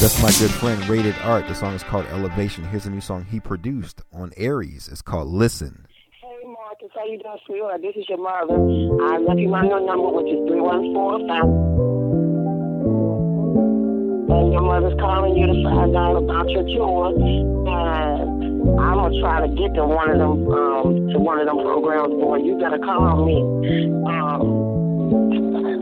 That's 0.00 0.22
my 0.22 0.30
good 0.38 0.54
friend 0.54 0.88
Rated 0.88 1.16
Art. 1.24 1.48
The 1.48 1.56
song 1.56 1.74
is 1.74 1.82
called 1.82 2.06
Elevation. 2.06 2.62
Here's 2.62 2.86
a 2.86 2.90
new 2.90 3.00
song 3.00 3.26
he 3.28 3.40
produced 3.40 4.00
on 4.12 4.30
Aries. 4.36 4.86
It's 4.86 5.02
called 5.02 5.26
Listen. 5.26 5.88
Hey 6.22 6.38
Marcus, 6.46 6.90
how 6.94 7.04
you 7.04 7.18
doing, 7.18 7.36
sweetheart? 7.44 7.82
This 7.82 7.96
is 7.96 8.08
your 8.08 8.18
mother. 8.18 8.54
I 8.54 9.18
left 9.18 9.40
you 9.40 9.48
my 9.48 9.62
new 9.62 9.84
number, 9.84 10.06
which 10.14 10.30
is 10.30 10.38
3145. 10.46 11.42
And 14.38 14.52
your 14.54 14.62
mother's 14.62 14.94
calling 15.02 15.34
you 15.34 15.50
to 15.50 15.64
find 15.66 15.90
out 15.96 16.14
about 16.14 16.48
your 16.48 16.62
tour. 16.62 17.10
And 17.18 18.78
I'm 18.78 19.02
gonna 19.02 19.18
try 19.18 19.42
to 19.42 19.50
get 19.50 19.74
to 19.74 19.84
one 19.84 20.14
of 20.14 20.18
them 20.22 20.46
um, 20.46 21.10
to 21.10 21.18
one 21.18 21.40
of 21.40 21.46
them 21.50 21.58
programs, 21.58 22.14
boy. 22.22 22.38
You 22.38 22.54
better 22.54 22.78
call 22.78 23.26
me. 23.26 23.42
Um, 24.06 24.46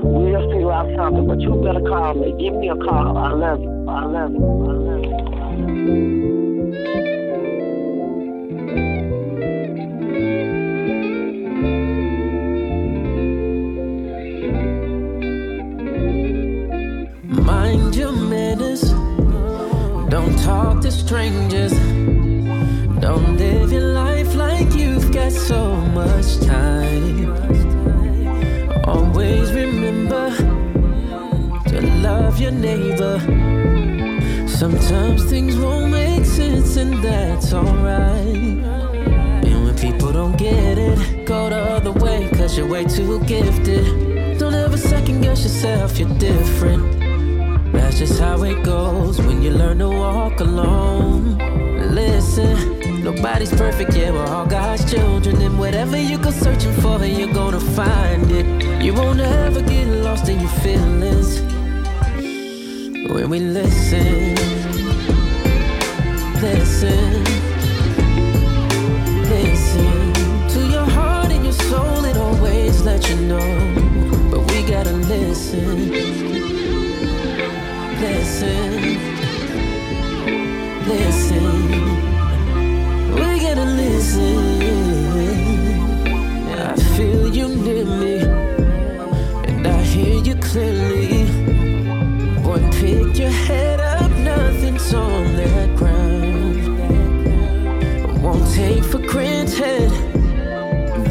we'll 0.09 0.49
figure 0.49 0.73
out 0.73 0.89
something, 0.97 1.29
but 1.29 1.39
you 1.39 1.53
better 1.61 1.85
call 1.85 2.15
me. 2.15 2.33
Give 2.41 2.57
me 2.57 2.71
a 2.73 2.77
call. 2.81 3.19
I 3.19 3.33
love 3.37 3.61
you. 3.61 3.76
Mind 3.87 4.35
your 17.95 18.11
manners. 18.11 18.83
Don't 20.11 20.37
talk 20.41 20.81
to 20.81 20.91
strangers. 20.91 21.73
Don't 22.99 23.37
live 23.37 23.71
your 23.71 23.83
life 23.83 24.35
like 24.35 24.75
you've 24.75 25.13
got 25.13 25.31
so 25.31 25.77
much 25.95 26.41
time. 26.41 27.31
Always 28.85 29.53
remember 29.53 30.31
to 31.69 31.81
love 32.03 32.41
your 32.41 32.51
neighbor. 32.51 33.46
Sometimes 34.67 35.23
things 35.27 35.57
won't 35.57 35.93
make 35.93 36.25
sense, 36.25 36.75
and 36.77 36.95
that's 36.95 37.53
alright. 37.53 38.35
And 39.47 39.65
when 39.65 39.79
people 39.79 40.13
don't 40.13 40.37
get 40.37 40.77
it, 40.77 41.25
go 41.25 41.49
the 41.51 41.57
other 41.57 41.93
way, 41.93 42.29
cause 42.35 42.59
you're 42.59 42.67
way 42.67 42.85
too 42.85 43.21
gifted. 43.27 44.41
Don't 44.41 44.55
ever 44.55 44.77
second 44.77 45.21
guess 45.21 45.45
yourself, 45.45 46.01
you're 46.01 46.13
different. 46.19 46.83
That's 47.73 48.01
just 48.01 48.19
how 48.19 48.43
it 48.43 48.65
goes 48.65 49.23
when 49.23 49.41
you 49.41 49.53
learn 49.53 49.79
to 49.79 49.89
walk 49.89 50.41
alone. 50.41 51.39
Listen, 51.95 53.05
nobody's 53.05 53.55
perfect, 53.55 53.95
yeah, 53.95 54.11
we're 54.11 54.27
all 54.27 54.47
God's 54.47 54.85
children. 54.93 55.41
And 55.43 55.61
whatever 55.61 55.97
you 55.97 56.19
go 56.19 56.33
searching 56.33 56.75
for, 56.83 56.99
you're 57.05 57.33
gonna 57.33 57.61
find 57.61 58.33
it. 58.33 58.83
You 58.83 58.95
won't 58.95 59.21
ever 59.21 59.63
get 59.63 59.87
lost 59.87 60.29
in 60.29 60.41
your 60.41 60.51
feelings 60.65 61.56
when 63.09 63.31
we 63.31 63.39
listen. 63.39 64.35
Listen, 66.41 67.25
listen 69.23 70.13
to 70.49 70.61
your 70.69 70.85
heart 70.85 71.31
and 71.33 71.45
your 71.45 71.53
soul, 71.53 72.05
it 72.05 72.17
always 72.17 72.83
let 72.83 73.09
you 73.09 73.17
know. 73.17 73.49
But 74.31 74.41
we 74.51 74.63
gotta 74.63 74.93
listen. 74.93 75.91
Listen, 78.01 78.73
listen. 80.87 81.71
We 83.15 83.41
gotta 83.41 83.65
listen. 83.65 84.73
I 86.59 86.75
feel 86.97 87.35
you 87.35 87.49
near 87.49 87.85
me, 87.85 88.19
and 89.49 89.67
I 89.67 89.83
hear 89.83 90.23
you 90.23 90.35
clearly. 90.37 91.16
Pick 92.87 93.19
your 93.19 93.31
head 93.31 93.81
up, 93.81 94.13
nothing's 94.13 94.95
on 94.95 95.35
that 95.35 95.75
ground. 95.75 96.63
Won't 98.23 98.49
take 98.55 98.85
for 98.85 99.01
granted 99.01 99.91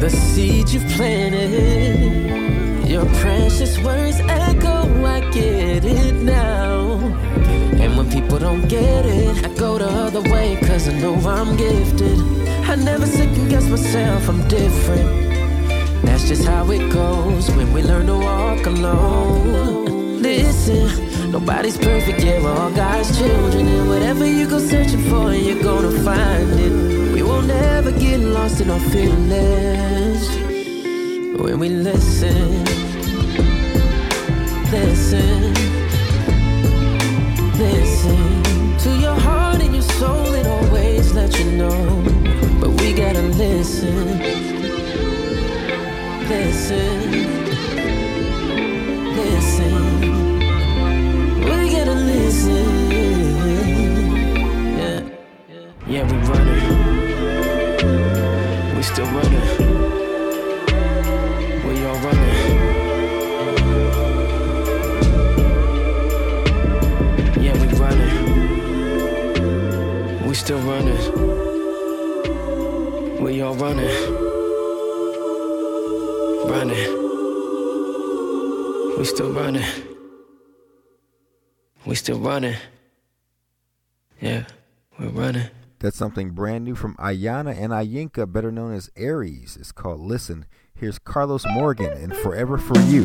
the 0.00 0.08
seed 0.08 0.70
you've 0.70 0.88
planted. 0.96 2.88
Your 2.88 3.04
precious 3.20 3.76
words 3.84 4.18
echo, 4.20 5.04
I 5.04 5.20
get 5.32 5.84
it 5.84 6.14
now. 6.14 6.96
And 7.82 7.94
when 7.98 8.10
people 8.10 8.38
don't 8.38 8.66
get 8.68 9.04
it, 9.04 9.44
I 9.44 9.48
go 9.52 9.76
the 9.76 9.84
other 9.84 10.22
way, 10.32 10.56
cause 10.62 10.88
I 10.88 10.98
know 10.98 11.14
I'm 11.28 11.58
gifted. 11.58 12.18
I 12.70 12.76
never 12.76 13.04
second 13.04 13.50
guess 13.50 13.68
myself, 13.68 14.30
I'm 14.30 14.48
different. 14.48 15.26
That's 16.06 16.26
just 16.26 16.46
how 16.46 16.70
it 16.70 16.90
goes 16.90 17.50
when 17.50 17.70
we 17.74 17.82
learn 17.82 18.06
to 18.06 18.14
walk 18.14 18.64
alone. 18.64 20.22
Listen, 20.22 21.05
nobody's 21.32 21.76
perfect, 21.76 22.22
yeah, 22.22 22.42
we're 22.42 22.50
all 22.50 22.70
God's 22.70 23.16
children. 23.18 23.66
And 23.66 23.88
whatever 23.88 24.26
you 24.26 24.48
go 24.48 24.58
searching 24.58 25.02
for, 25.10 25.32
you're 25.32 25.62
gonna 25.62 25.90
find 26.00 26.50
it. 26.60 27.12
We 27.14 27.22
won't 27.22 27.50
ever 27.50 27.90
get 27.92 28.20
lost 28.20 28.60
in 28.60 28.70
our 28.70 28.80
feelings 28.80 30.28
when 31.40 31.58
we 31.58 31.68
listen. 31.68 32.64
Listen, 34.70 35.54
listen 37.56 38.78
to 38.78 38.90
your 38.98 39.14
heart 39.14 39.60
and 39.62 39.74
your 39.74 39.82
soul, 39.82 40.34
it 40.34 40.46
always 40.46 41.12
let 41.12 41.38
you 41.38 41.52
know. 41.52 42.04
But 42.60 42.70
we 42.80 42.92
gotta 42.92 43.22
listen, 43.22 44.18
listen. 46.28 47.25
Yeah, 56.06 56.12
we 56.12 56.18
running. 56.28 56.62
We 58.76 58.82
still 58.82 59.06
running. 59.06 59.46
We 61.66 61.84
all 61.84 61.98
running. 61.98 62.36
Yeah, 67.42 67.54
we 67.60 67.66
running. 67.78 68.14
We 70.28 70.34
still 70.34 70.60
running. 70.60 71.02
We 73.22 73.40
all 73.42 73.54
running. 73.54 73.94
Running. 76.48 76.88
We 78.98 79.04
still 79.04 79.32
running. 79.32 79.66
We 81.84 81.94
still 81.94 82.18
running. 82.18 82.56
Yeah, 84.20 84.44
we're 84.98 85.08
running. 85.08 85.50
That's 85.78 85.96
something 85.96 86.30
brand 86.30 86.64
new 86.64 86.74
from 86.74 86.94
Ayana 86.96 87.54
and 87.56 87.72
Ayinka, 87.72 88.32
better 88.32 88.50
known 88.50 88.72
as 88.72 88.90
Aries. 88.96 89.58
It's 89.60 89.72
called 89.72 90.00
Listen. 90.00 90.46
Here's 90.74 90.98
Carlos 90.98 91.44
Morgan 91.52 91.92
and 91.92 92.16
Forever 92.16 92.56
for 92.56 92.78
You. 92.80 93.04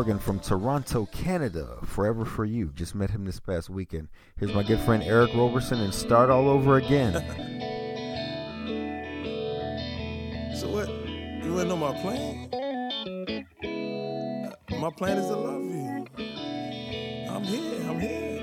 Morgan 0.00 0.18
from 0.18 0.40
Toronto, 0.40 1.04
Canada. 1.12 1.76
Forever 1.84 2.24
for 2.24 2.46
you. 2.46 2.72
Just 2.74 2.94
met 2.94 3.10
him 3.10 3.26
this 3.26 3.38
past 3.38 3.68
weekend. 3.68 4.08
Here's 4.38 4.54
my 4.54 4.62
good 4.62 4.80
friend 4.80 5.02
Eric 5.02 5.34
Roberson 5.34 5.78
and 5.78 5.92
Start 5.92 6.30
All 6.30 6.48
Over 6.48 6.78
Again. 6.78 7.12
So 10.56 10.70
what? 10.70 10.88
You 10.88 11.52
wanna 11.52 11.68
know 11.68 11.76
my 11.76 11.92
plan? 12.00 12.48
My 14.80 14.88
plan 14.90 15.18
is 15.18 15.26
to 15.26 15.36
love 15.36 15.64
you. 15.64 16.06
I'm 17.30 17.44
here. 17.44 17.90
I'm 17.90 18.00
here. 18.00 18.40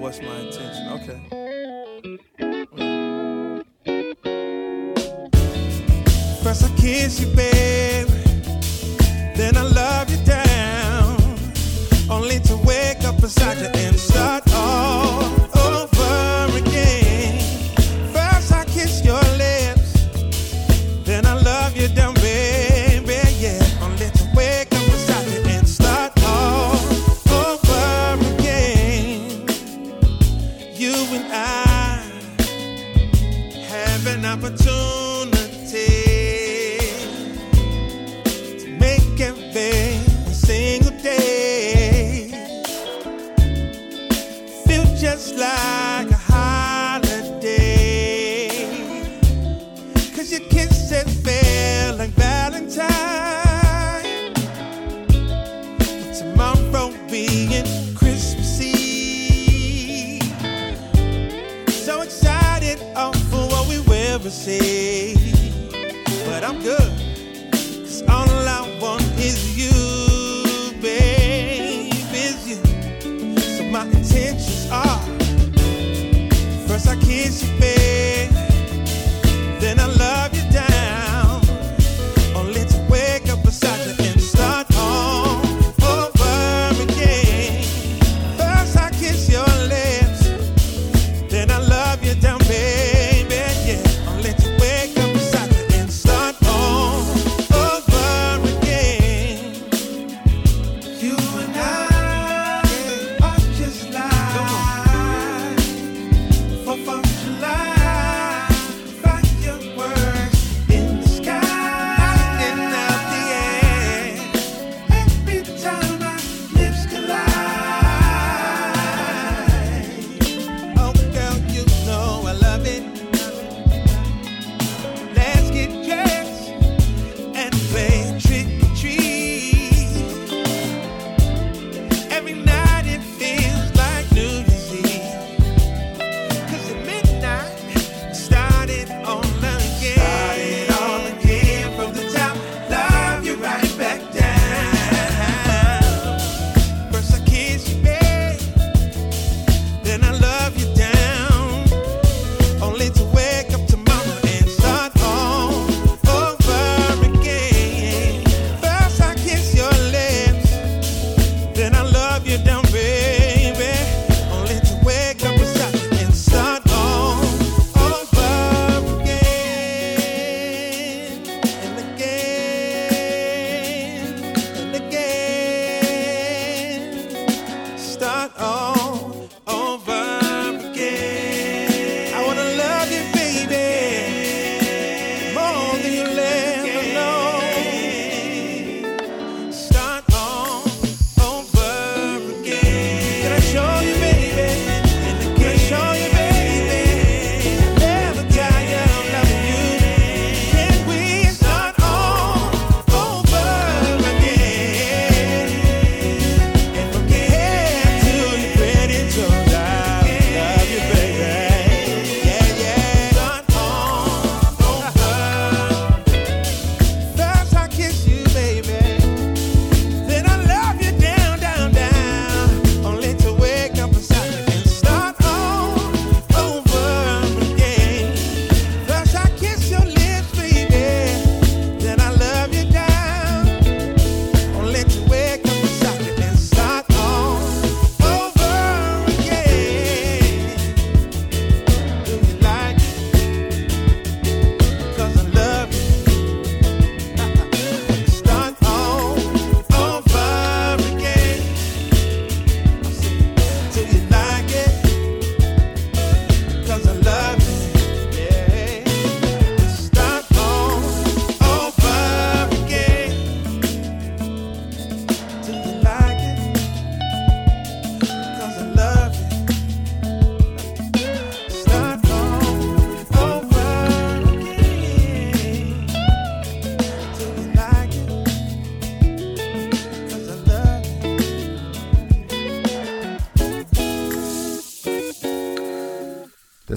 What's 0.00 0.20
my 0.20 0.40
intention? 0.40 0.88
Okay. 0.88 1.35
First 6.56 6.72
I 6.72 6.80
kiss 6.80 7.20
you, 7.20 7.26
babe. 7.36 8.08
Then 9.36 9.58
I 9.58 9.62
love 9.62 10.08
you 10.08 10.16
down. 10.24 11.18
Only 12.08 12.40
to 12.40 12.56
wake 12.64 13.04
up 13.04 13.20
beside 13.20 13.58
you 13.58 13.66
and 13.74 13.98
start 13.98 14.15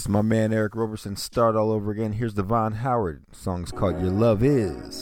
my 0.09 0.23
man 0.23 0.51
Eric 0.51 0.75
Roberson 0.75 1.15
start 1.15 1.55
all 1.55 1.71
over 1.71 1.91
again. 1.91 2.13
Here's 2.13 2.33
Devin 2.33 2.73
Howard. 2.73 3.21
Song's 3.31 3.71
called 3.71 4.01
Your 4.01 4.09
Love 4.09 4.43
Is. 4.43 4.98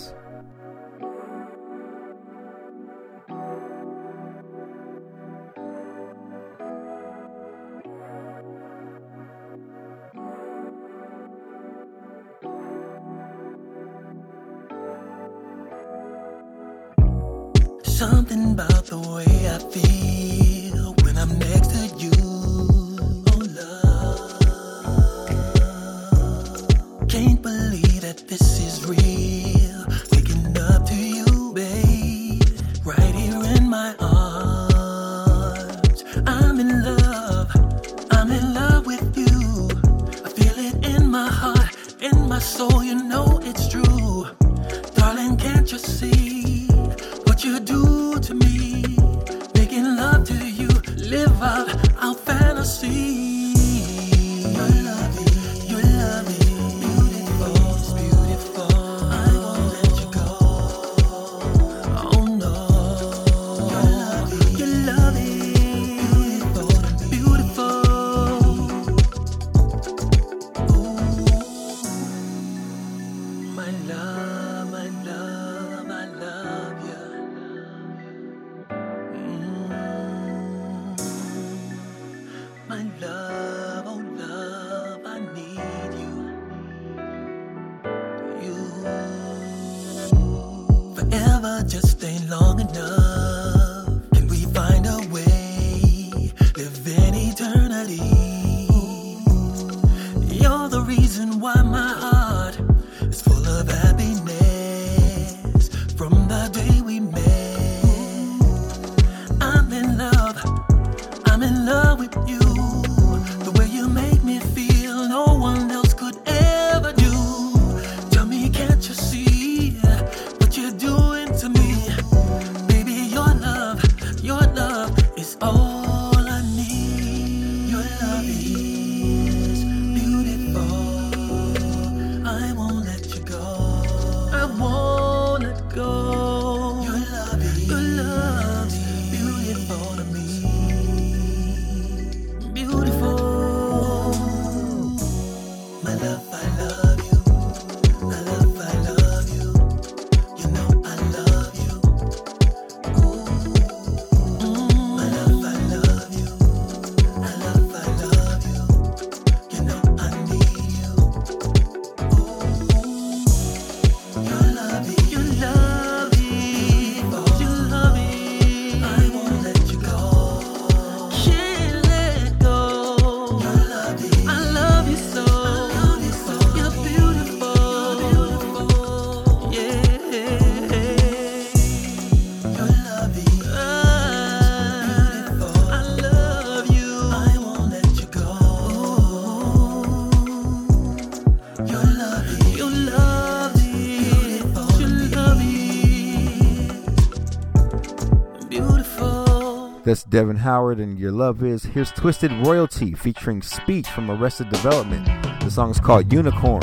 That's 199.88 200.04
Devin 200.04 200.36
Howard 200.36 200.80
and 200.80 201.00
Your 201.00 201.14
Love 201.14 201.42
Is. 201.42 201.64
Here's 201.64 201.94
Twisted 201.94 202.30
Royalty 202.46 202.94
featuring 202.94 203.42
Speech 203.42 203.88
from 203.88 204.12
Arrested 204.12 204.50
Development. 204.50 205.06
The 205.40 205.50
song 205.50 205.72
is 205.72 205.80
called 205.80 206.12
Unicorn. 206.12 206.62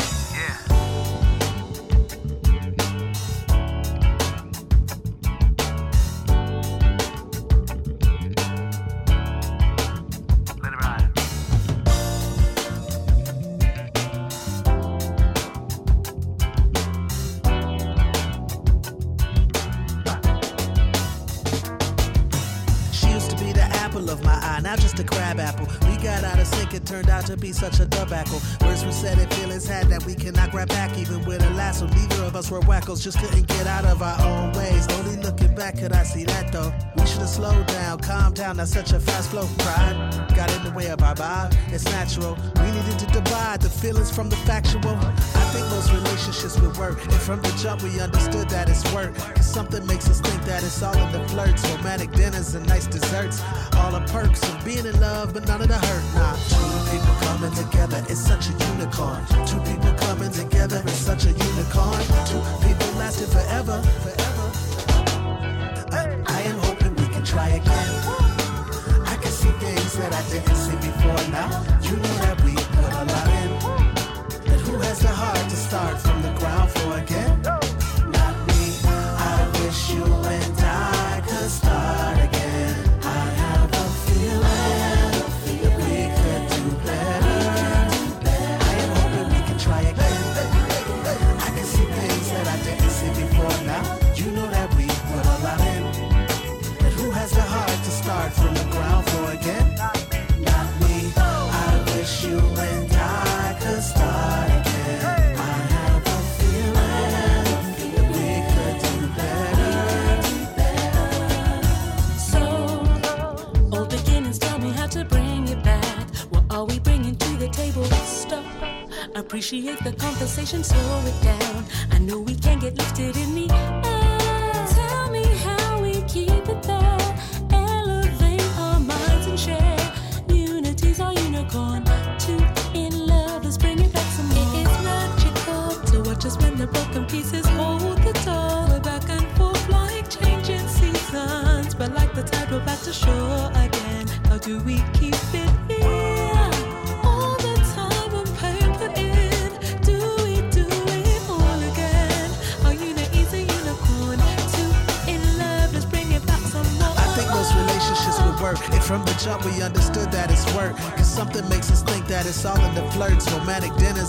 initiate 119.55 119.85
the 119.85 119.93
conversation, 119.93 120.65
slow 120.65 121.05
it 121.07 121.23
down. 121.23 121.44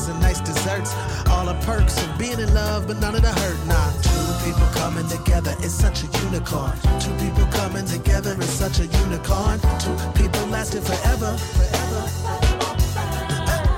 dresses 0.05 0.09
and 0.09 0.19
nice 0.21 0.39
desserts. 0.41 0.93
All 1.29 1.45
the 1.45 1.53
perks 1.65 2.01
of 2.03 2.17
being 2.17 2.39
in 2.39 2.53
love, 2.53 2.87
but 2.87 2.99
none 2.99 3.15
of 3.15 3.21
the 3.21 3.31
hurt. 3.31 3.67
Nah, 3.67 3.91
two 4.01 4.45
people 4.45 4.67
coming 4.73 5.07
together 5.07 5.55
is 5.63 5.73
such 5.73 6.03
a 6.03 6.07
unicorn. 6.23 6.73
Two 6.99 7.13
people 7.23 7.45
coming 7.51 7.85
together 7.85 8.35
is 8.39 8.49
such 8.49 8.79
a 8.79 8.85
unicorn. 8.85 9.59
Two 9.79 9.95
people 10.15 10.45
lasting 10.47 10.81
forever, 10.81 11.37
forever. 11.37 12.01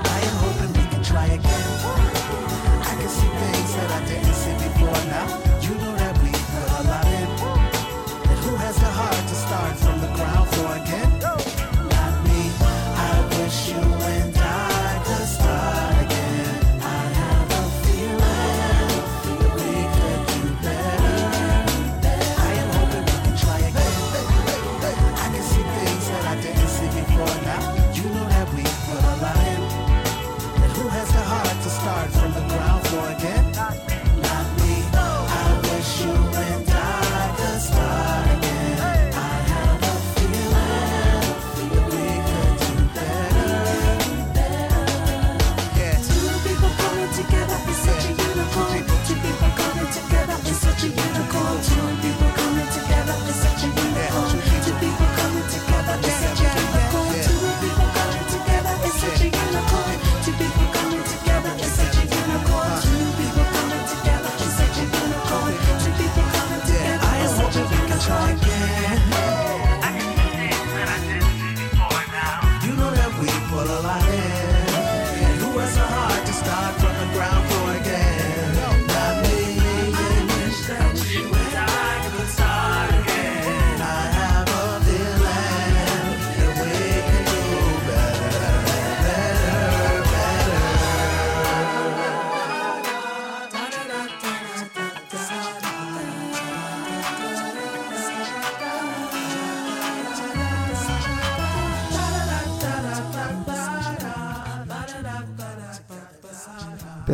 I 0.04 0.20
am 0.28 0.36
hoping 0.44 0.72
we 0.72 0.88
can 0.90 1.02
try 1.02 1.26
again. 1.26 1.66
I 2.82 2.94
can 2.98 3.08
see 3.08 3.28
things 3.28 3.74
that 3.76 3.90
I 3.90 4.04
didn't 4.06 4.34
see 4.34 4.52
before 4.52 5.04
now. 5.10 5.47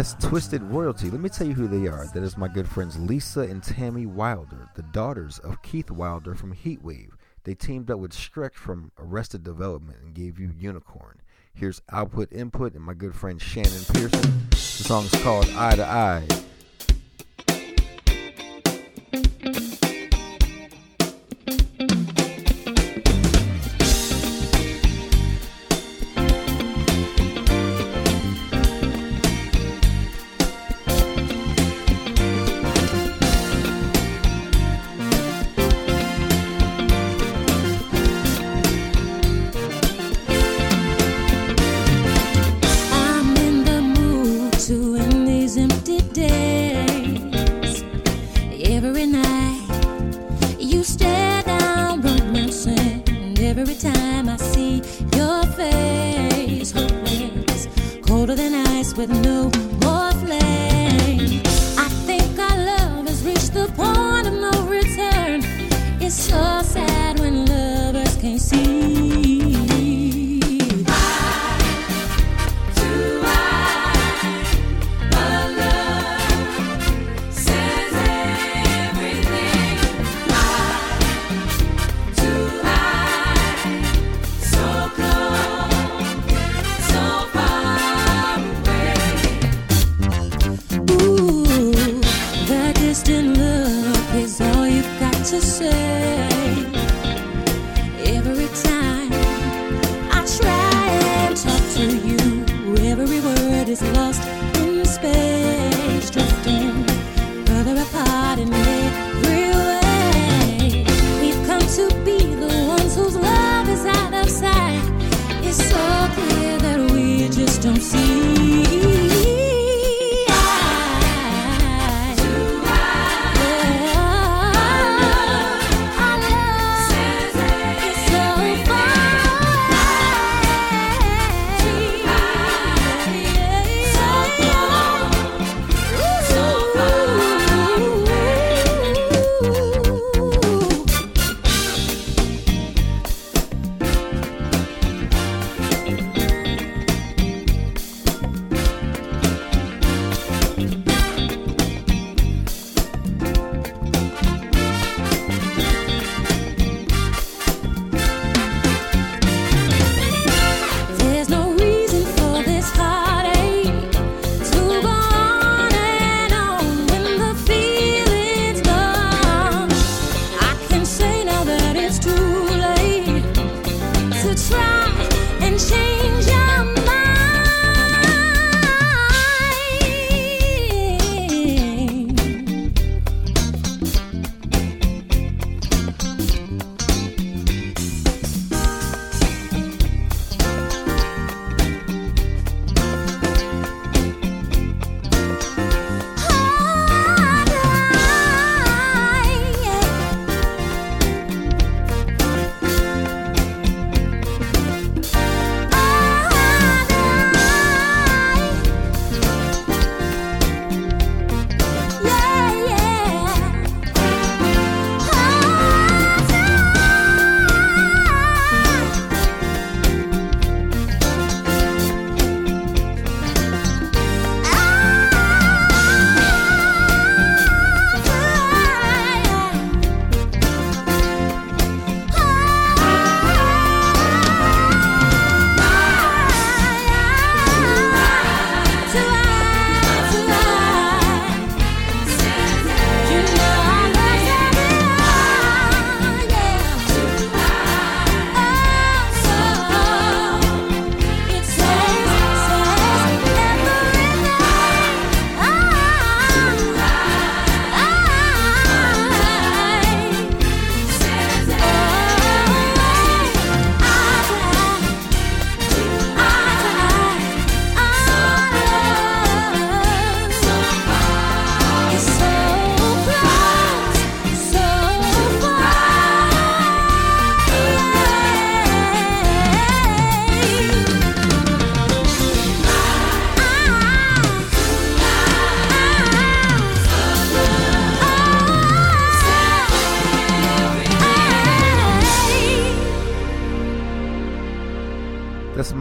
That's 0.05 0.23
Twisted 0.23 0.63
Royalty. 0.65 1.11
Let 1.11 1.21
me 1.21 1.31
tell 1.31 1.47
you 1.47 1.55
who 1.55 1.67
they 1.67 1.89
are. 1.89 2.07
That 2.13 2.23
is 2.23 2.37
my 2.37 2.47
good 2.47 2.69
friends 2.69 2.99
Lisa 2.99 3.41
and 3.41 3.63
Tammy 3.63 4.05
Wilder, 4.05 4.69
the 4.75 4.83
daughters 4.83 5.39
of 5.39 5.63
Keith 5.63 5.91
Wilder 5.91 6.35
from 6.35 6.55
Heatwave. 6.55 7.13
They 7.45 7.55
teamed 7.55 7.91
up 7.91 8.01
with 8.01 8.13
Speech 8.13 8.53
from 8.53 8.93
Arrested 8.99 9.43
Development 9.45 9.97
and 10.03 10.13
gave 10.13 10.39
you 10.39 10.53
Unicorn. 10.59 11.23
Here's 11.55 11.81
Output 11.91 12.31
Input 12.35 12.75
and 12.75 12.85
my 12.85 12.93
good 12.93 13.15
friend 13.15 13.41
Shannon 13.41 13.83
Pearson. 13.95 14.47
The 14.51 14.57
song 14.57 15.07
is 15.07 15.23
called 15.23 15.49
Eye 15.57 15.77
to 15.77 15.87
Eye. 15.87 16.27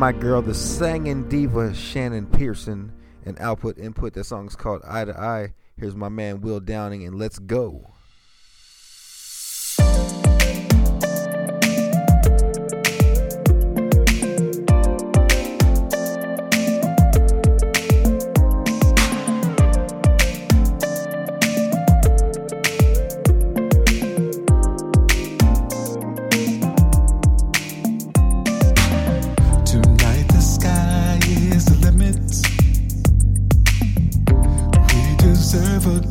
my 0.03 0.11
girl, 0.11 0.41
the 0.41 0.53
singing 0.53 1.29
diva 1.29 1.73
Shannon 1.73 2.25
Pearson, 2.25 2.91
and 3.25 3.39
output 3.39 3.77
input. 3.77 4.11
That 4.11 4.25
song's 4.25 4.53
called 4.53 4.81
Eye 4.85 5.05
to 5.05 5.17
Eye. 5.17 5.53
Here's 5.77 5.95
my 5.95 6.09
man 6.09 6.41
Will 6.41 6.59
Downing, 6.59 7.05
and 7.05 7.17
let's 7.17 7.39
go. 7.39 7.92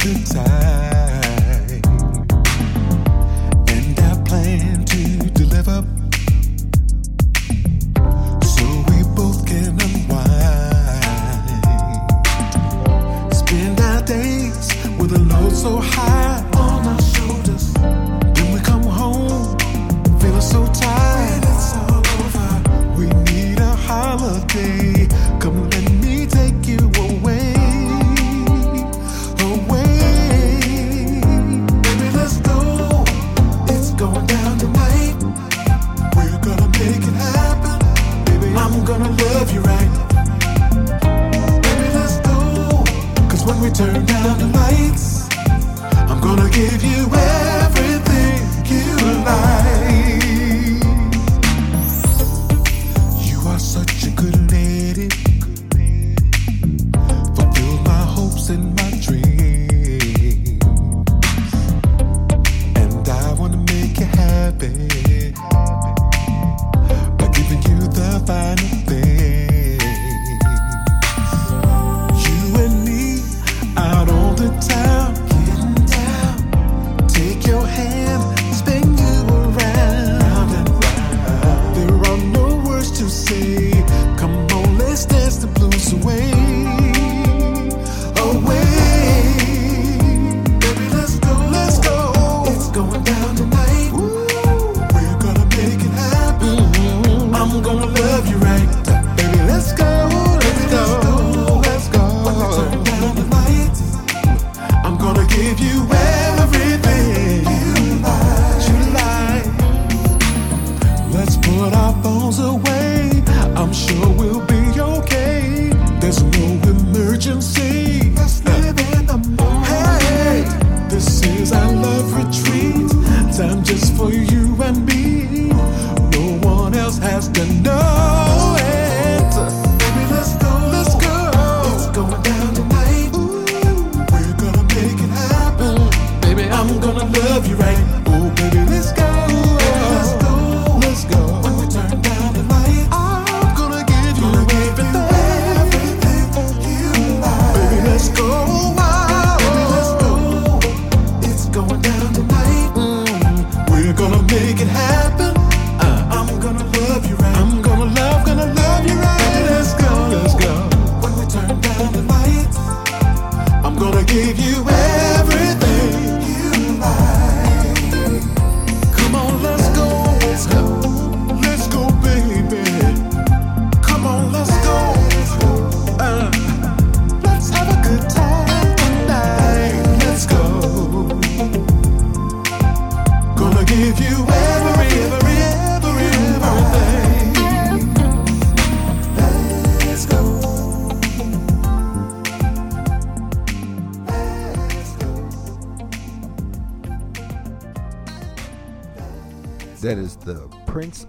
good 0.02 0.26
time. 0.26 1.11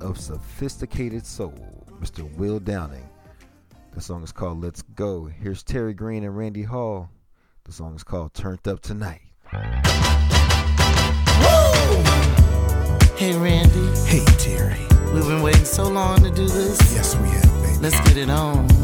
of 0.04 0.20
sophisticated 0.20 1.26
soul, 1.26 1.86
Mr. 2.02 2.30
Will 2.36 2.60
Downing. 2.60 3.08
The 3.94 4.02
song 4.02 4.24
is 4.24 4.32
called 4.32 4.62
Let's 4.62 4.82
Go. 4.82 5.26
Here's 5.26 5.64
Terry 5.64 5.94
Green 5.94 6.24
and 6.24 6.38
Randy 6.38 6.64
Hall. 6.64 7.10
The 7.64 7.72
song 7.72 7.96
is 7.96 8.04
called 8.04 8.34
Turned 8.34 8.68
Up 8.68 8.82
Tonight. 8.82 9.22
Woo! 9.54 9.60
Hey, 13.16 13.38
Randy. 13.38 13.88
Hey, 14.06 14.26
Terry. 14.38 14.86
We've 15.14 15.28
been 15.28 15.42
waiting 15.42 15.66
so 15.66 15.88
long 15.88 16.22
to 16.24 16.30
do 16.30 16.48
this. 16.48 16.80
Yes, 16.94 17.16
we 17.18 17.30
have, 17.30 17.64
baby. 17.64 17.78
Let's 17.80 18.00
get 18.02 18.18
it 18.18 18.30
on. 18.30 18.83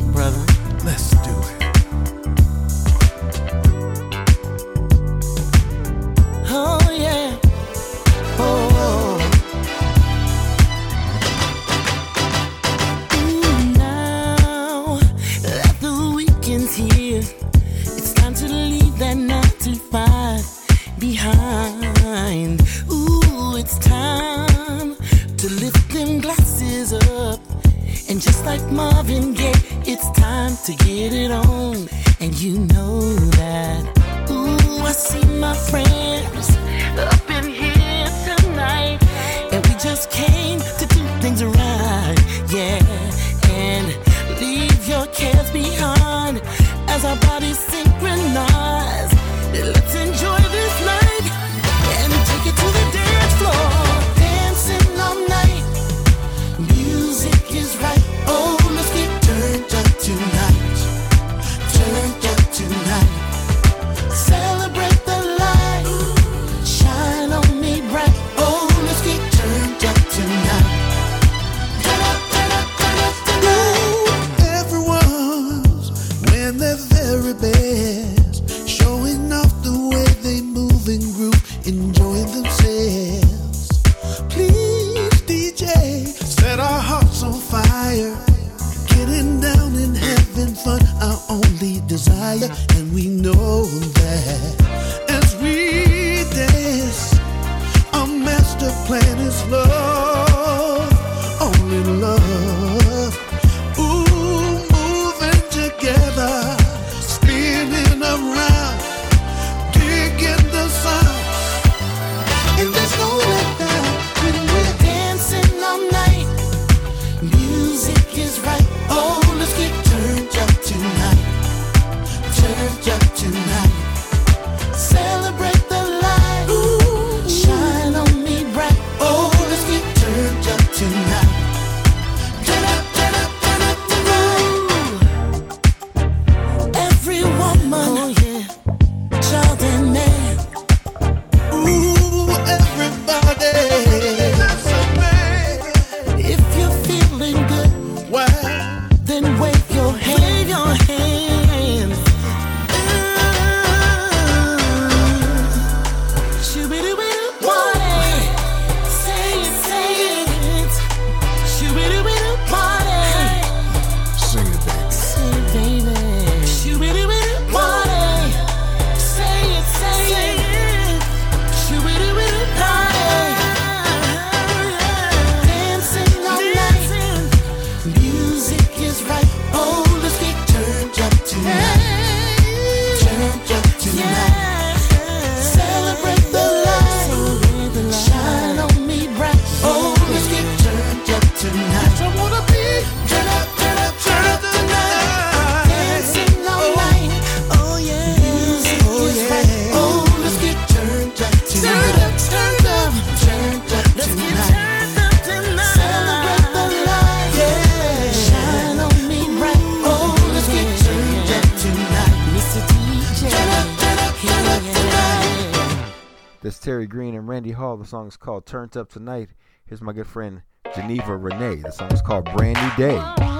song 217.90 218.07
is 218.07 218.18
called 218.18 218.45
Turned 218.45 218.78
Up 218.78 218.88
Tonight. 218.88 219.30
Here's 219.66 219.82
my 219.82 219.94
good 219.94 220.06
friend 220.06 220.44
Geneva 220.76 221.18
Renee. 221.18 221.64
The 221.64 221.72
song 221.72 221.91
is 221.91 222.03
called 222.03 222.26
Brand 222.36 222.60
New 222.61 222.86
Day. 222.86 223.39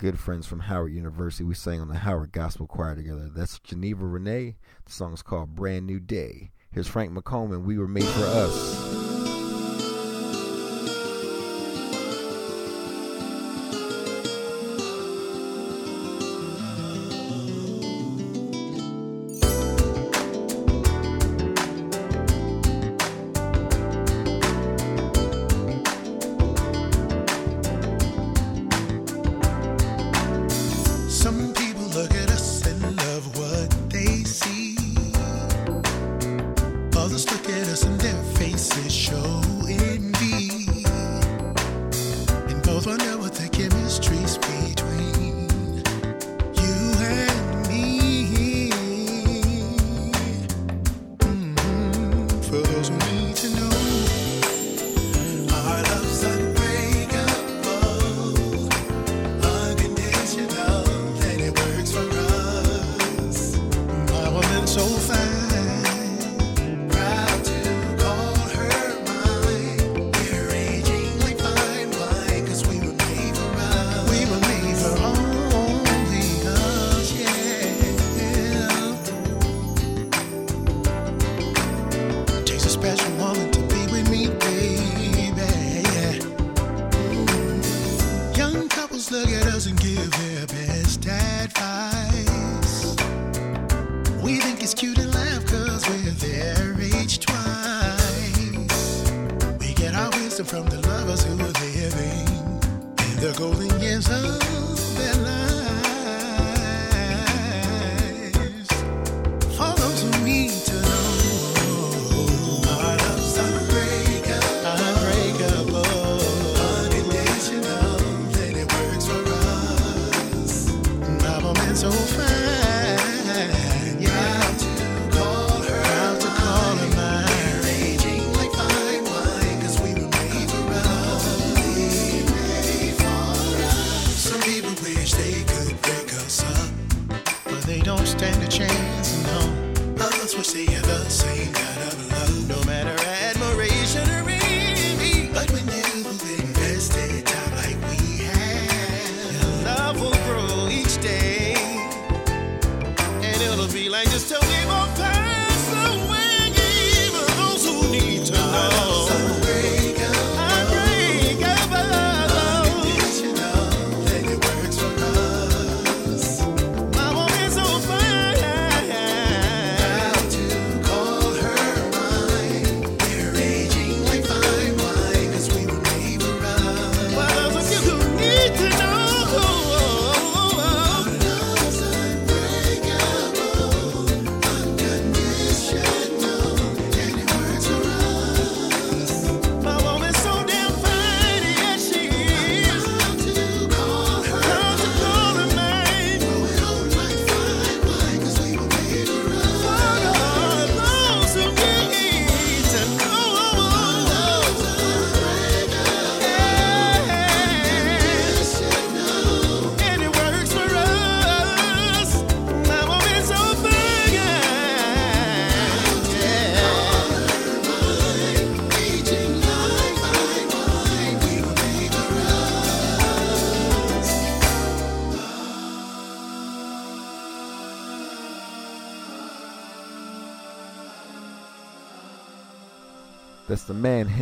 good 0.00 0.18
friends 0.18 0.46
from 0.46 0.60
Howard 0.60 0.94
University. 0.94 1.44
We 1.44 1.52
sang 1.52 1.78
on 1.78 1.88
the 1.88 1.98
Howard 1.98 2.32
Gospel 2.32 2.66
Choir 2.66 2.94
together. 2.94 3.28
That's 3.28 3.58
Geneva 3.58 4.06
Renee. 4.06 4.56
The 4.86 4.92
song 4.92 5.12
is 5.12 5.20
called 5.20 5.54
Brand 5.54 5.86
New 5.86 6.00
Day. 6.00 6.52
Here's 6.72 6.88
Frank 6.88 7.12
McComb, 7.12 7.52
and 7.52 7.66
we 7.66 7.76
were 7.76 7.86
made 7.86 8.06
for 8.06 8.24
us. 8.24 9.39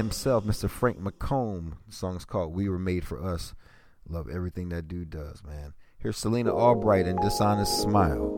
himself, 0.08 0.42
Mr. 0.44 0.70
Frank 0.70 0.98
McComb. 0.98 1.72
The 1.86 1.92
song's 1.92 2.24
called 2.24 2.54
We 2.54 2.66
Were 2.66 2.78
Made 2.78 3.04
for 3.06 3.22
Us. 3.22 3.54
Love 4.08 4.30
everything 4.30 4.70
that 4.70 4.88
dude 4.88 5.10
does, 5.10 5.42
man. 5.44 5.74
Here's 5.98 6.16
Selina 6.16 6.50
Albright 6.50 7.06
and 7.06 7.20
Dishonest 7.20 7.82
Smile. 7.82 8.37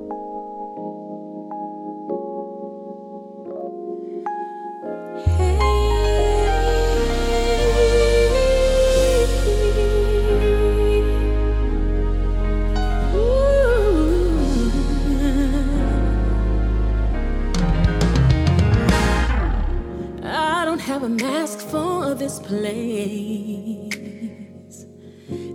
a 21.03 21.09
mask 21.09 21.61
for 21.61 22.15
this 22.15 22.39
place. 22.41 23.89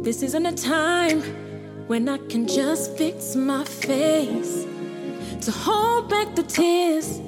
This 0.04 0.24
isn't 0.24 0.46
a 0.46 0.54
time 0.54 1.22
when 1.86 2.10
I 2.10 2.18
can 2.30 2.48
just 2.48 2.98
fix 2.98 3.36
my 3.36 3.64
face. 3.64 4.66
To 5.42 5.52
hold 5.52 6.10
back 6.10 6.36
the 6.36 6.42
tears 6.42 7.20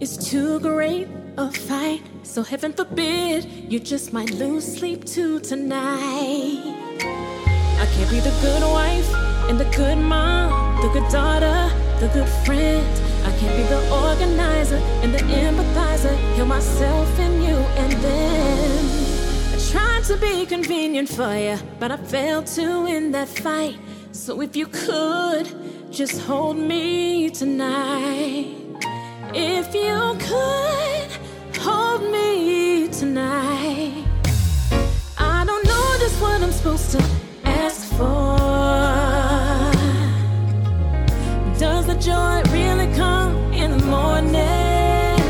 is 0.00 0.18
too 0.18 0.60
great 0.60 1.08
a 1.38 1.50
fight. 1.50 2.02
So, 2.24 2.42
heaven 2.42 2.74
forbid, 2.74 3.46
you 3.72 3.80
just 3.80 4.12
might 4.12 4.32
lose 4.32 4.76
sleep 4.76 5.06
too 5.06 5.40
tonight. 5.40 6.60
I 7.00 7.86
can't 7.94 8.10
be 8.10 8.20
the 8.20 8.36
good 8.42 8.62
wife 8.62 9.14
and 9.48 9.58
the 9.58 9.64
good 9.76 9.96
mom, 9.96 10.82
the 10.82 10.88
good 10.88 11.10
daughter, 11.10 11.70
the 12.00 12.08
good 12.12 12.28
friend 12.44 13.11
I 13.24 13.30
can't 13.38 13.56
be 13.56 13.62
the 13.64 13.82
organizer 13.90 14.80
and 15.02 15.14
the 15.14 15.18
empathizer. 15.18 16.16
Heal 16.34 16.46
myself 16.46 17.18
and 17.18 17.42
you 17.44 17.56
and 17.82 17.92
them. 17.92 18.84
I 19.54 19.58
tried 19.70 20.04
to 20.04 20.16
be 20.16 20.46
convenient 20.46 21.08
for 21.08 21.34
you, 21.34 21.56
but 21.78 21.90
I 21.90 21.96
failed 21.96 22.46
to 22.58 22.84
win 22.84 23.12
that 23.12 23.28
fight. 23.28 23.78
So 24.12 24.40
if 24.40 24.56
you 24.56 24.66
could, 24.66 25.46
just 25.90 26.20
hold 26.22 26.56
me 26.56 27.30
tonight. 27.30 28.56
If 29.34 29.74
you 29.74 30.16
could, 30.28 31.10
hold 31.60 32.02
me 32.10 32.88
tonight. 32.88 34.04
I 35.18 35.44
don't 35.46 35.64
know 35.64 35.96
just 35.98 36.20
what 36.20 36.42
I'm 36.42 36.52
supposed 36.52 36.90
to 36.92 37.02
ask 37.44 37.88
for. 37.92 38.32
Does 41.58 41.86
the 41.86 41.94
joy 41.94 42.42
really? 42.52 42.81
Morning? 43.92 45.20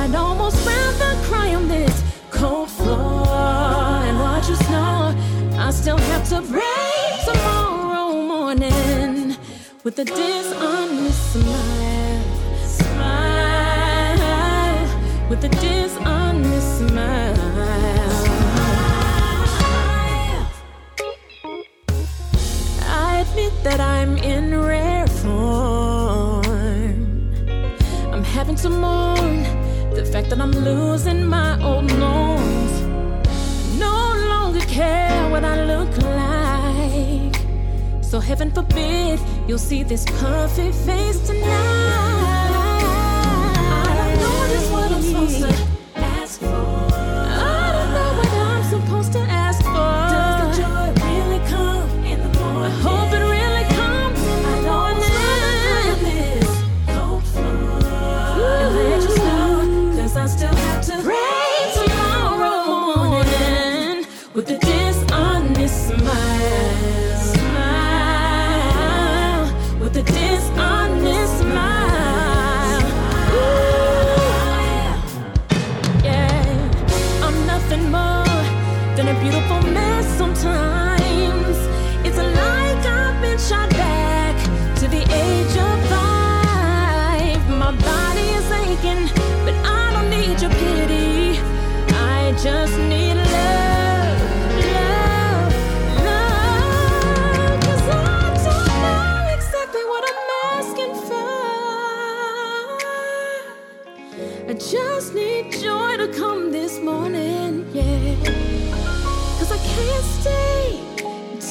I'd 0.00 0.14
almost 0.14 0.58
rather 0.66 1.12
cry 1.28 1.48
on 1.58 1.66
this 1.68 1.96
cold 2.30 2.70
floor 2.70 3.26
and 4.06 4.16
watch 4.26 4.46
you 4.48 4.56
snore. 4.66 5.12
I 5.66 5.70
still 5.72 6.00
have 6.10 6.24
to 6.32 6.38
break 6.54 7.12
tomorrow 7.28 8.08
morning 8.34 9.36
with 9.84 9.98
a 10.04 10.04
dishonest 10.04 11.22
smile. 11.32 12.24
Smile 12.78 14.20
with 15.30 15.42
a 15.50 15.52
dishonest 15.64 16.70
smile. 16.78 17.36
I 23.06 23.10
admit 23.24 23.54
that 23.66 23.80
I'm 23.80 24.12
in 24.18 24.46
rare 24.72 24.99
having 28.50 28.62
to 28.62 28.70
mourn 28.80 29.42
the 29.94 30.04
fact 30.04 30.28
that 30.30 30.40
I'm 30.40 30.50
losing 30.50 31.24
my 31.26 31.60
old 31.62 31.86
norms. 31.98 32.82
No 33.78 34.14
longer 34.28 34.60
care 34.60 35.30
what 35.30 35.44
I 35.44 35.64
look 35.64 35.96
like. 35.98 37.36
So 38.04 38.18
heaven 38.18 38.50
forbid 38.50 39.20
you'll 39.46 39.58
see 39.58 39.84
this 39.84 40.04
perfect 40.18 40.74
face 40.74 41.20
tonight. 41.26 42.50
I 44.02 44.16
know 44.20 44.48
just 44.52 44.72
what 44.72 44.90
I'm 44.92 45.02
supposed 45.02 45.40
to 45.40 45.69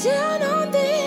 down 0.02 0.42
on 0.42 0.70
this 0.72 0.99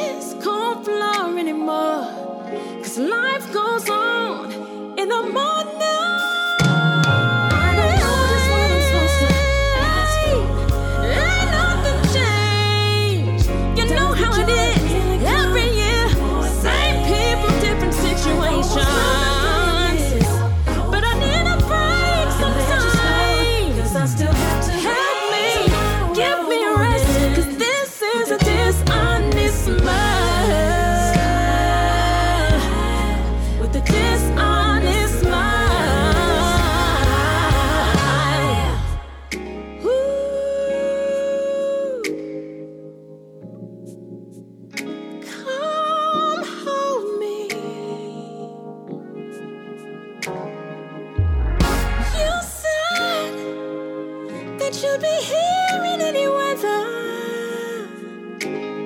that 54.74 54.84
you'd 54.84 55.02
be 55.02 55.08
here 55.08 55.84
in 55.94 56.02
any 56.02 56.28
weather. 56.28 56.82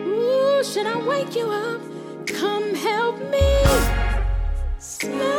Ooh, 0.10 0.64
should 0.64 0.86
I 0.86 0.98
wake 1.08 1.36
you 1.36 1.50
up? 1.50 1.82
Come 2.28 2.76
help 2.76 3.20
me. 3.32 3.64
Smile. 4.80 5.37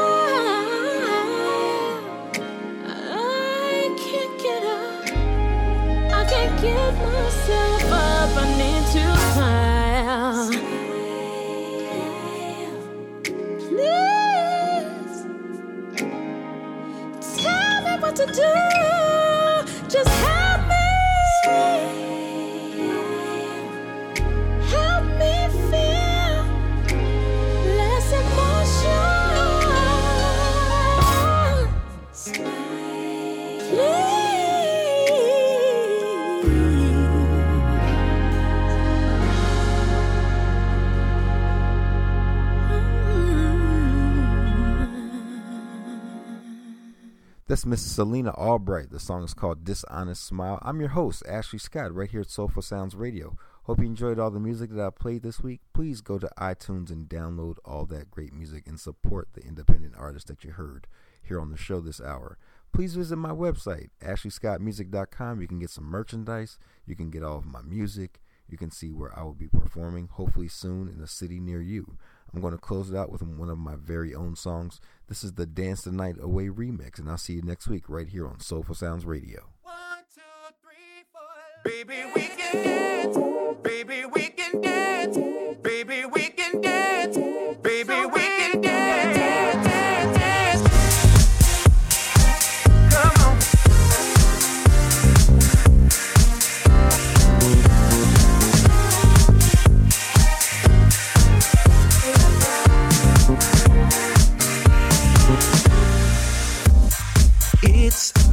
That's 47.58 47.66
Miss 47.66 47.82
Selina 47.82 48.30
Albright. 48.34 48.90
The 48.90 49.00
song 49.00 49.24
is 49.24 49.34
called 49.34 49.64
Dishonest 49.64 50.24
Smile. 50.24 50.60
I'm 50.62 50.78
your 50.78 50.90
host, 50.90 51.24
Ashley 51.28 51.58
Scott, 51.58 51.92
right 51.92 52.08
here 52.08 52.20
at 52.20 52.30
Soulful 52.30 52.62
Sounds 52.62 52.94
Radio. 52.94 53.36
Hope 53.64 53.80
you 53.80 53.86
enjoyed 53.86 54.20
all 54.20 54.30
the 54.30 54.38
music 54.38 54.70
that 54.70 54.86
I 54.86 54.90
played 54.90 55.24
this 55.24 55.40
week. 55.40 55.62
Please 55.72 56.00
go 56.00 56.20
to 56.20 56.30
iTunes 56.38 56.92
and 56.92 57.08
download 57.08 57.56
all 57.64 57.84
that 57.86 58.12
great 58.12 58.32
music 58.32 58.68
and 58.68 58.78
support 58.78 59.30
the 59.32 59.40
independent 59.40 59.94
artists 59.98 60.28
that 60.28 60.44
you 60.44 60.52
heard 60.52 60.86
here 61.20 61.40
on 61.40 61.50
the 61.50 61.56
show 61.56 61.80
this 61.80 62.00
hour. 62.00 62.38
Please 62.72 62.94
visit 62.94 63.16
my 63.16 63.32
website, 63.32 63.88
ashleyscottmusic.com. 64.02 65.40
You 65.40 65.48
can 65.48 65.58
get 65.58 65.70
some 65.70 65.86
merchandise. 65.86 66.60
You 66.86 66.94
can 66.94 67.10
get 67.10 67.24
all 67.24 67.38
of 67.38 67.44
my 67.44 67.62
music. 67.62 68.20
You 68.48 68.56
can 68.56 68.70
see 68.70 68.92
where 68.92 69.18
I 69.18 69.24
will 69.24 69.34
be 69.34 69.48
performing, 69.48 70.10
hopefully 70.12 70.46
soon 70.46 70.88
in 70.88 71.02
a 71.02 71.08
city 71.08 71.40
near 71.40 71.60
you. 71.60 71.98
I'm 72.34 72.40
going 72.40 72.52
to 72.52 72.58
close 72.58 72.90
it 72.90 72.96
out 72.96 73.10
with 73.10 73.22
one 73.22 73.48
of 73.48 73.58
my 73.58 73.74
very 73.76 74.14
own 74.14 74.36
songs. 74.36 74.80
This 75.08 75.24
is 75.24 75.32
the 75.32 75.46
Dance 75.46 75.82
the 75.82 75.92
Night 75.92 76.16
Away 76.20 76.48
remix, 76.48 76.98
and 76.98 77.08
I'll 77.08 77.16
see 77.16 77.34
you 77.34 77.42
next 77.42 77.68
week 77.68 77.88
right 77.88 78.08
here 78.08 78.26
on 78.26 78.40
Soulful 78.40 78.74
Sounds 78.74 79.06
Radio. 79.06 79.48
One, 79.62 79.74
two, 80.14 80.20
three, 80.62 81.04
four. 81.12 81.22
Baby, 81.64 82.10
we 82.14 82.22
can 82.22 82.64
dance. 82.64 83.16
Baby, 83.62 84.04
we 84.04 84.27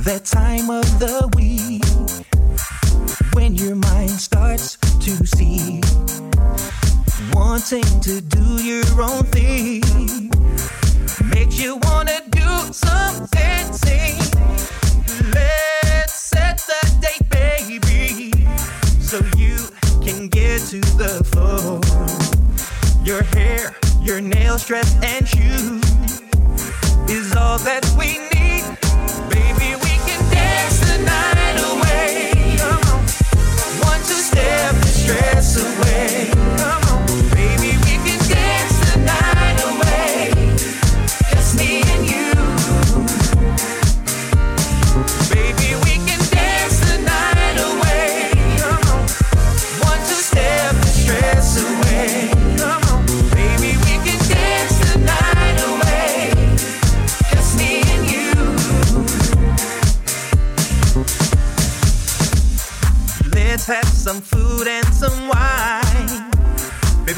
that 0.05 0.23
time 0.23 0.69
of 0.69 0.85
the 0.99 1.27
week 1.35 1.81
when 3.33 3.55
your 3.55 3.75
mind 3.75 4.11
starts 4.11 4.77
to 4.99 5.25
see 5.25 5.81
wanting 7.33 7.83
to 8.01 8.21
do 8.21 8.63
your 8.63 8.85
own 9.01 9.23
thing 9.33 9.81
makes 11.33 11.59
you 11.59 11.77
wanna 11.77 12.21
do 12.29 12.47
some 12.71 13.25
dancing. 13.31 14.17
Let's 15.33 16.13
set 16.13 16.59
the 16.59 16.81
date, 17.01 17.27
baby, 17.29 18.31
so 19.01 19.17
you 19.35 19.57
can 20.05 20.27
get 20.27 20.61
to 20.69 20.81
the 21.01 21.23
flow. 21.31 21.81
Your 23.03 23.23
hair, 23.23 23.75
your 24.03 24.21
nails, 24.21 24.65
dress, 24.67 24.95
and 25.03 25.27
shoes 25.27 26.21
is 27.09 27.35
all 27.35 27.57
that 27.59 27.83
we 27.97 28.19
need. 28.19 28.34
So. 35.45 35.84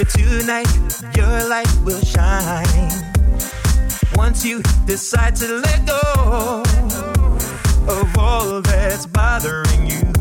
tonight, 0.09 0.67
your 1.15 1.49
light 1.49 1.71
will 1.84 2.01
shine. 2.01 2.91
Once 4.15 4.45
you 4.45 4.61
decide 4.85 5.35
to 5.35 5.47
let 5.59 5.85
go 5.85 6.63
of 7.88 8.17
all 8.17 8.61
that's 8.61 9.05
bothering 9.05 9.88
you 9.88 10.16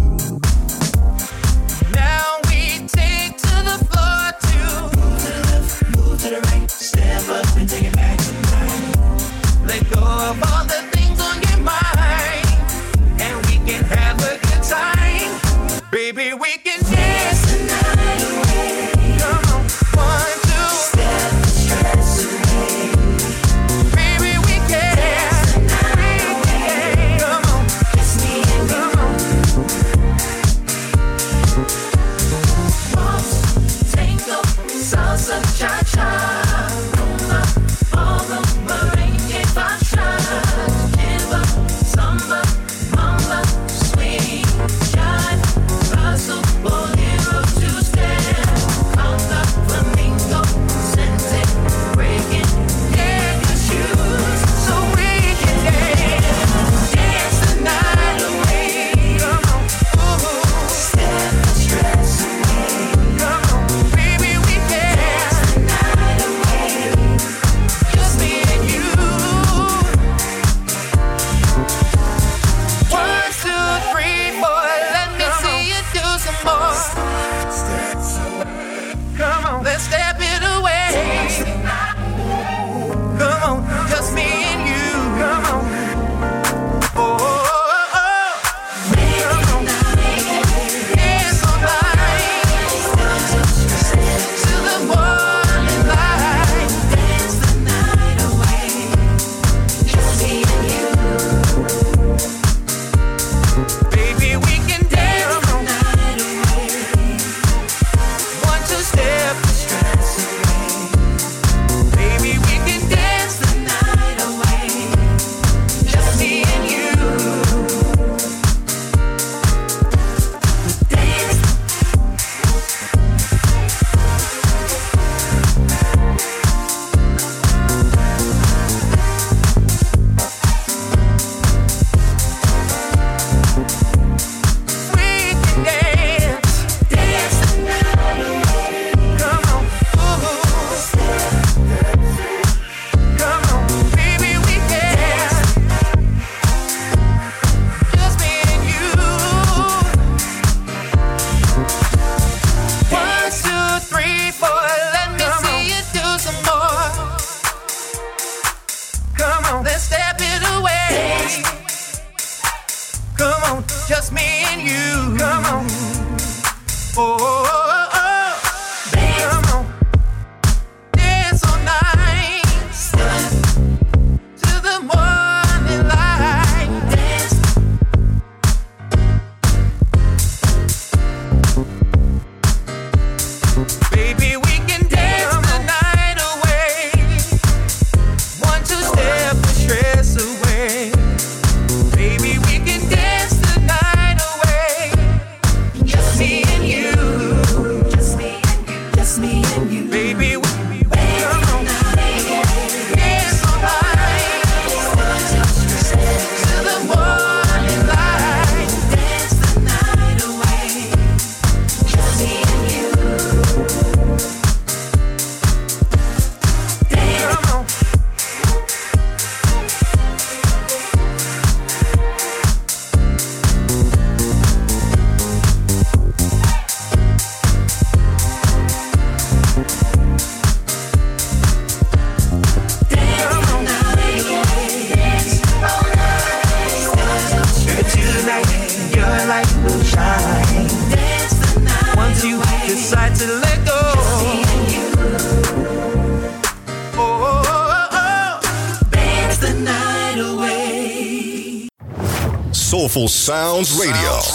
Sounds 253.04 253.78
Radio. 253.78 254.25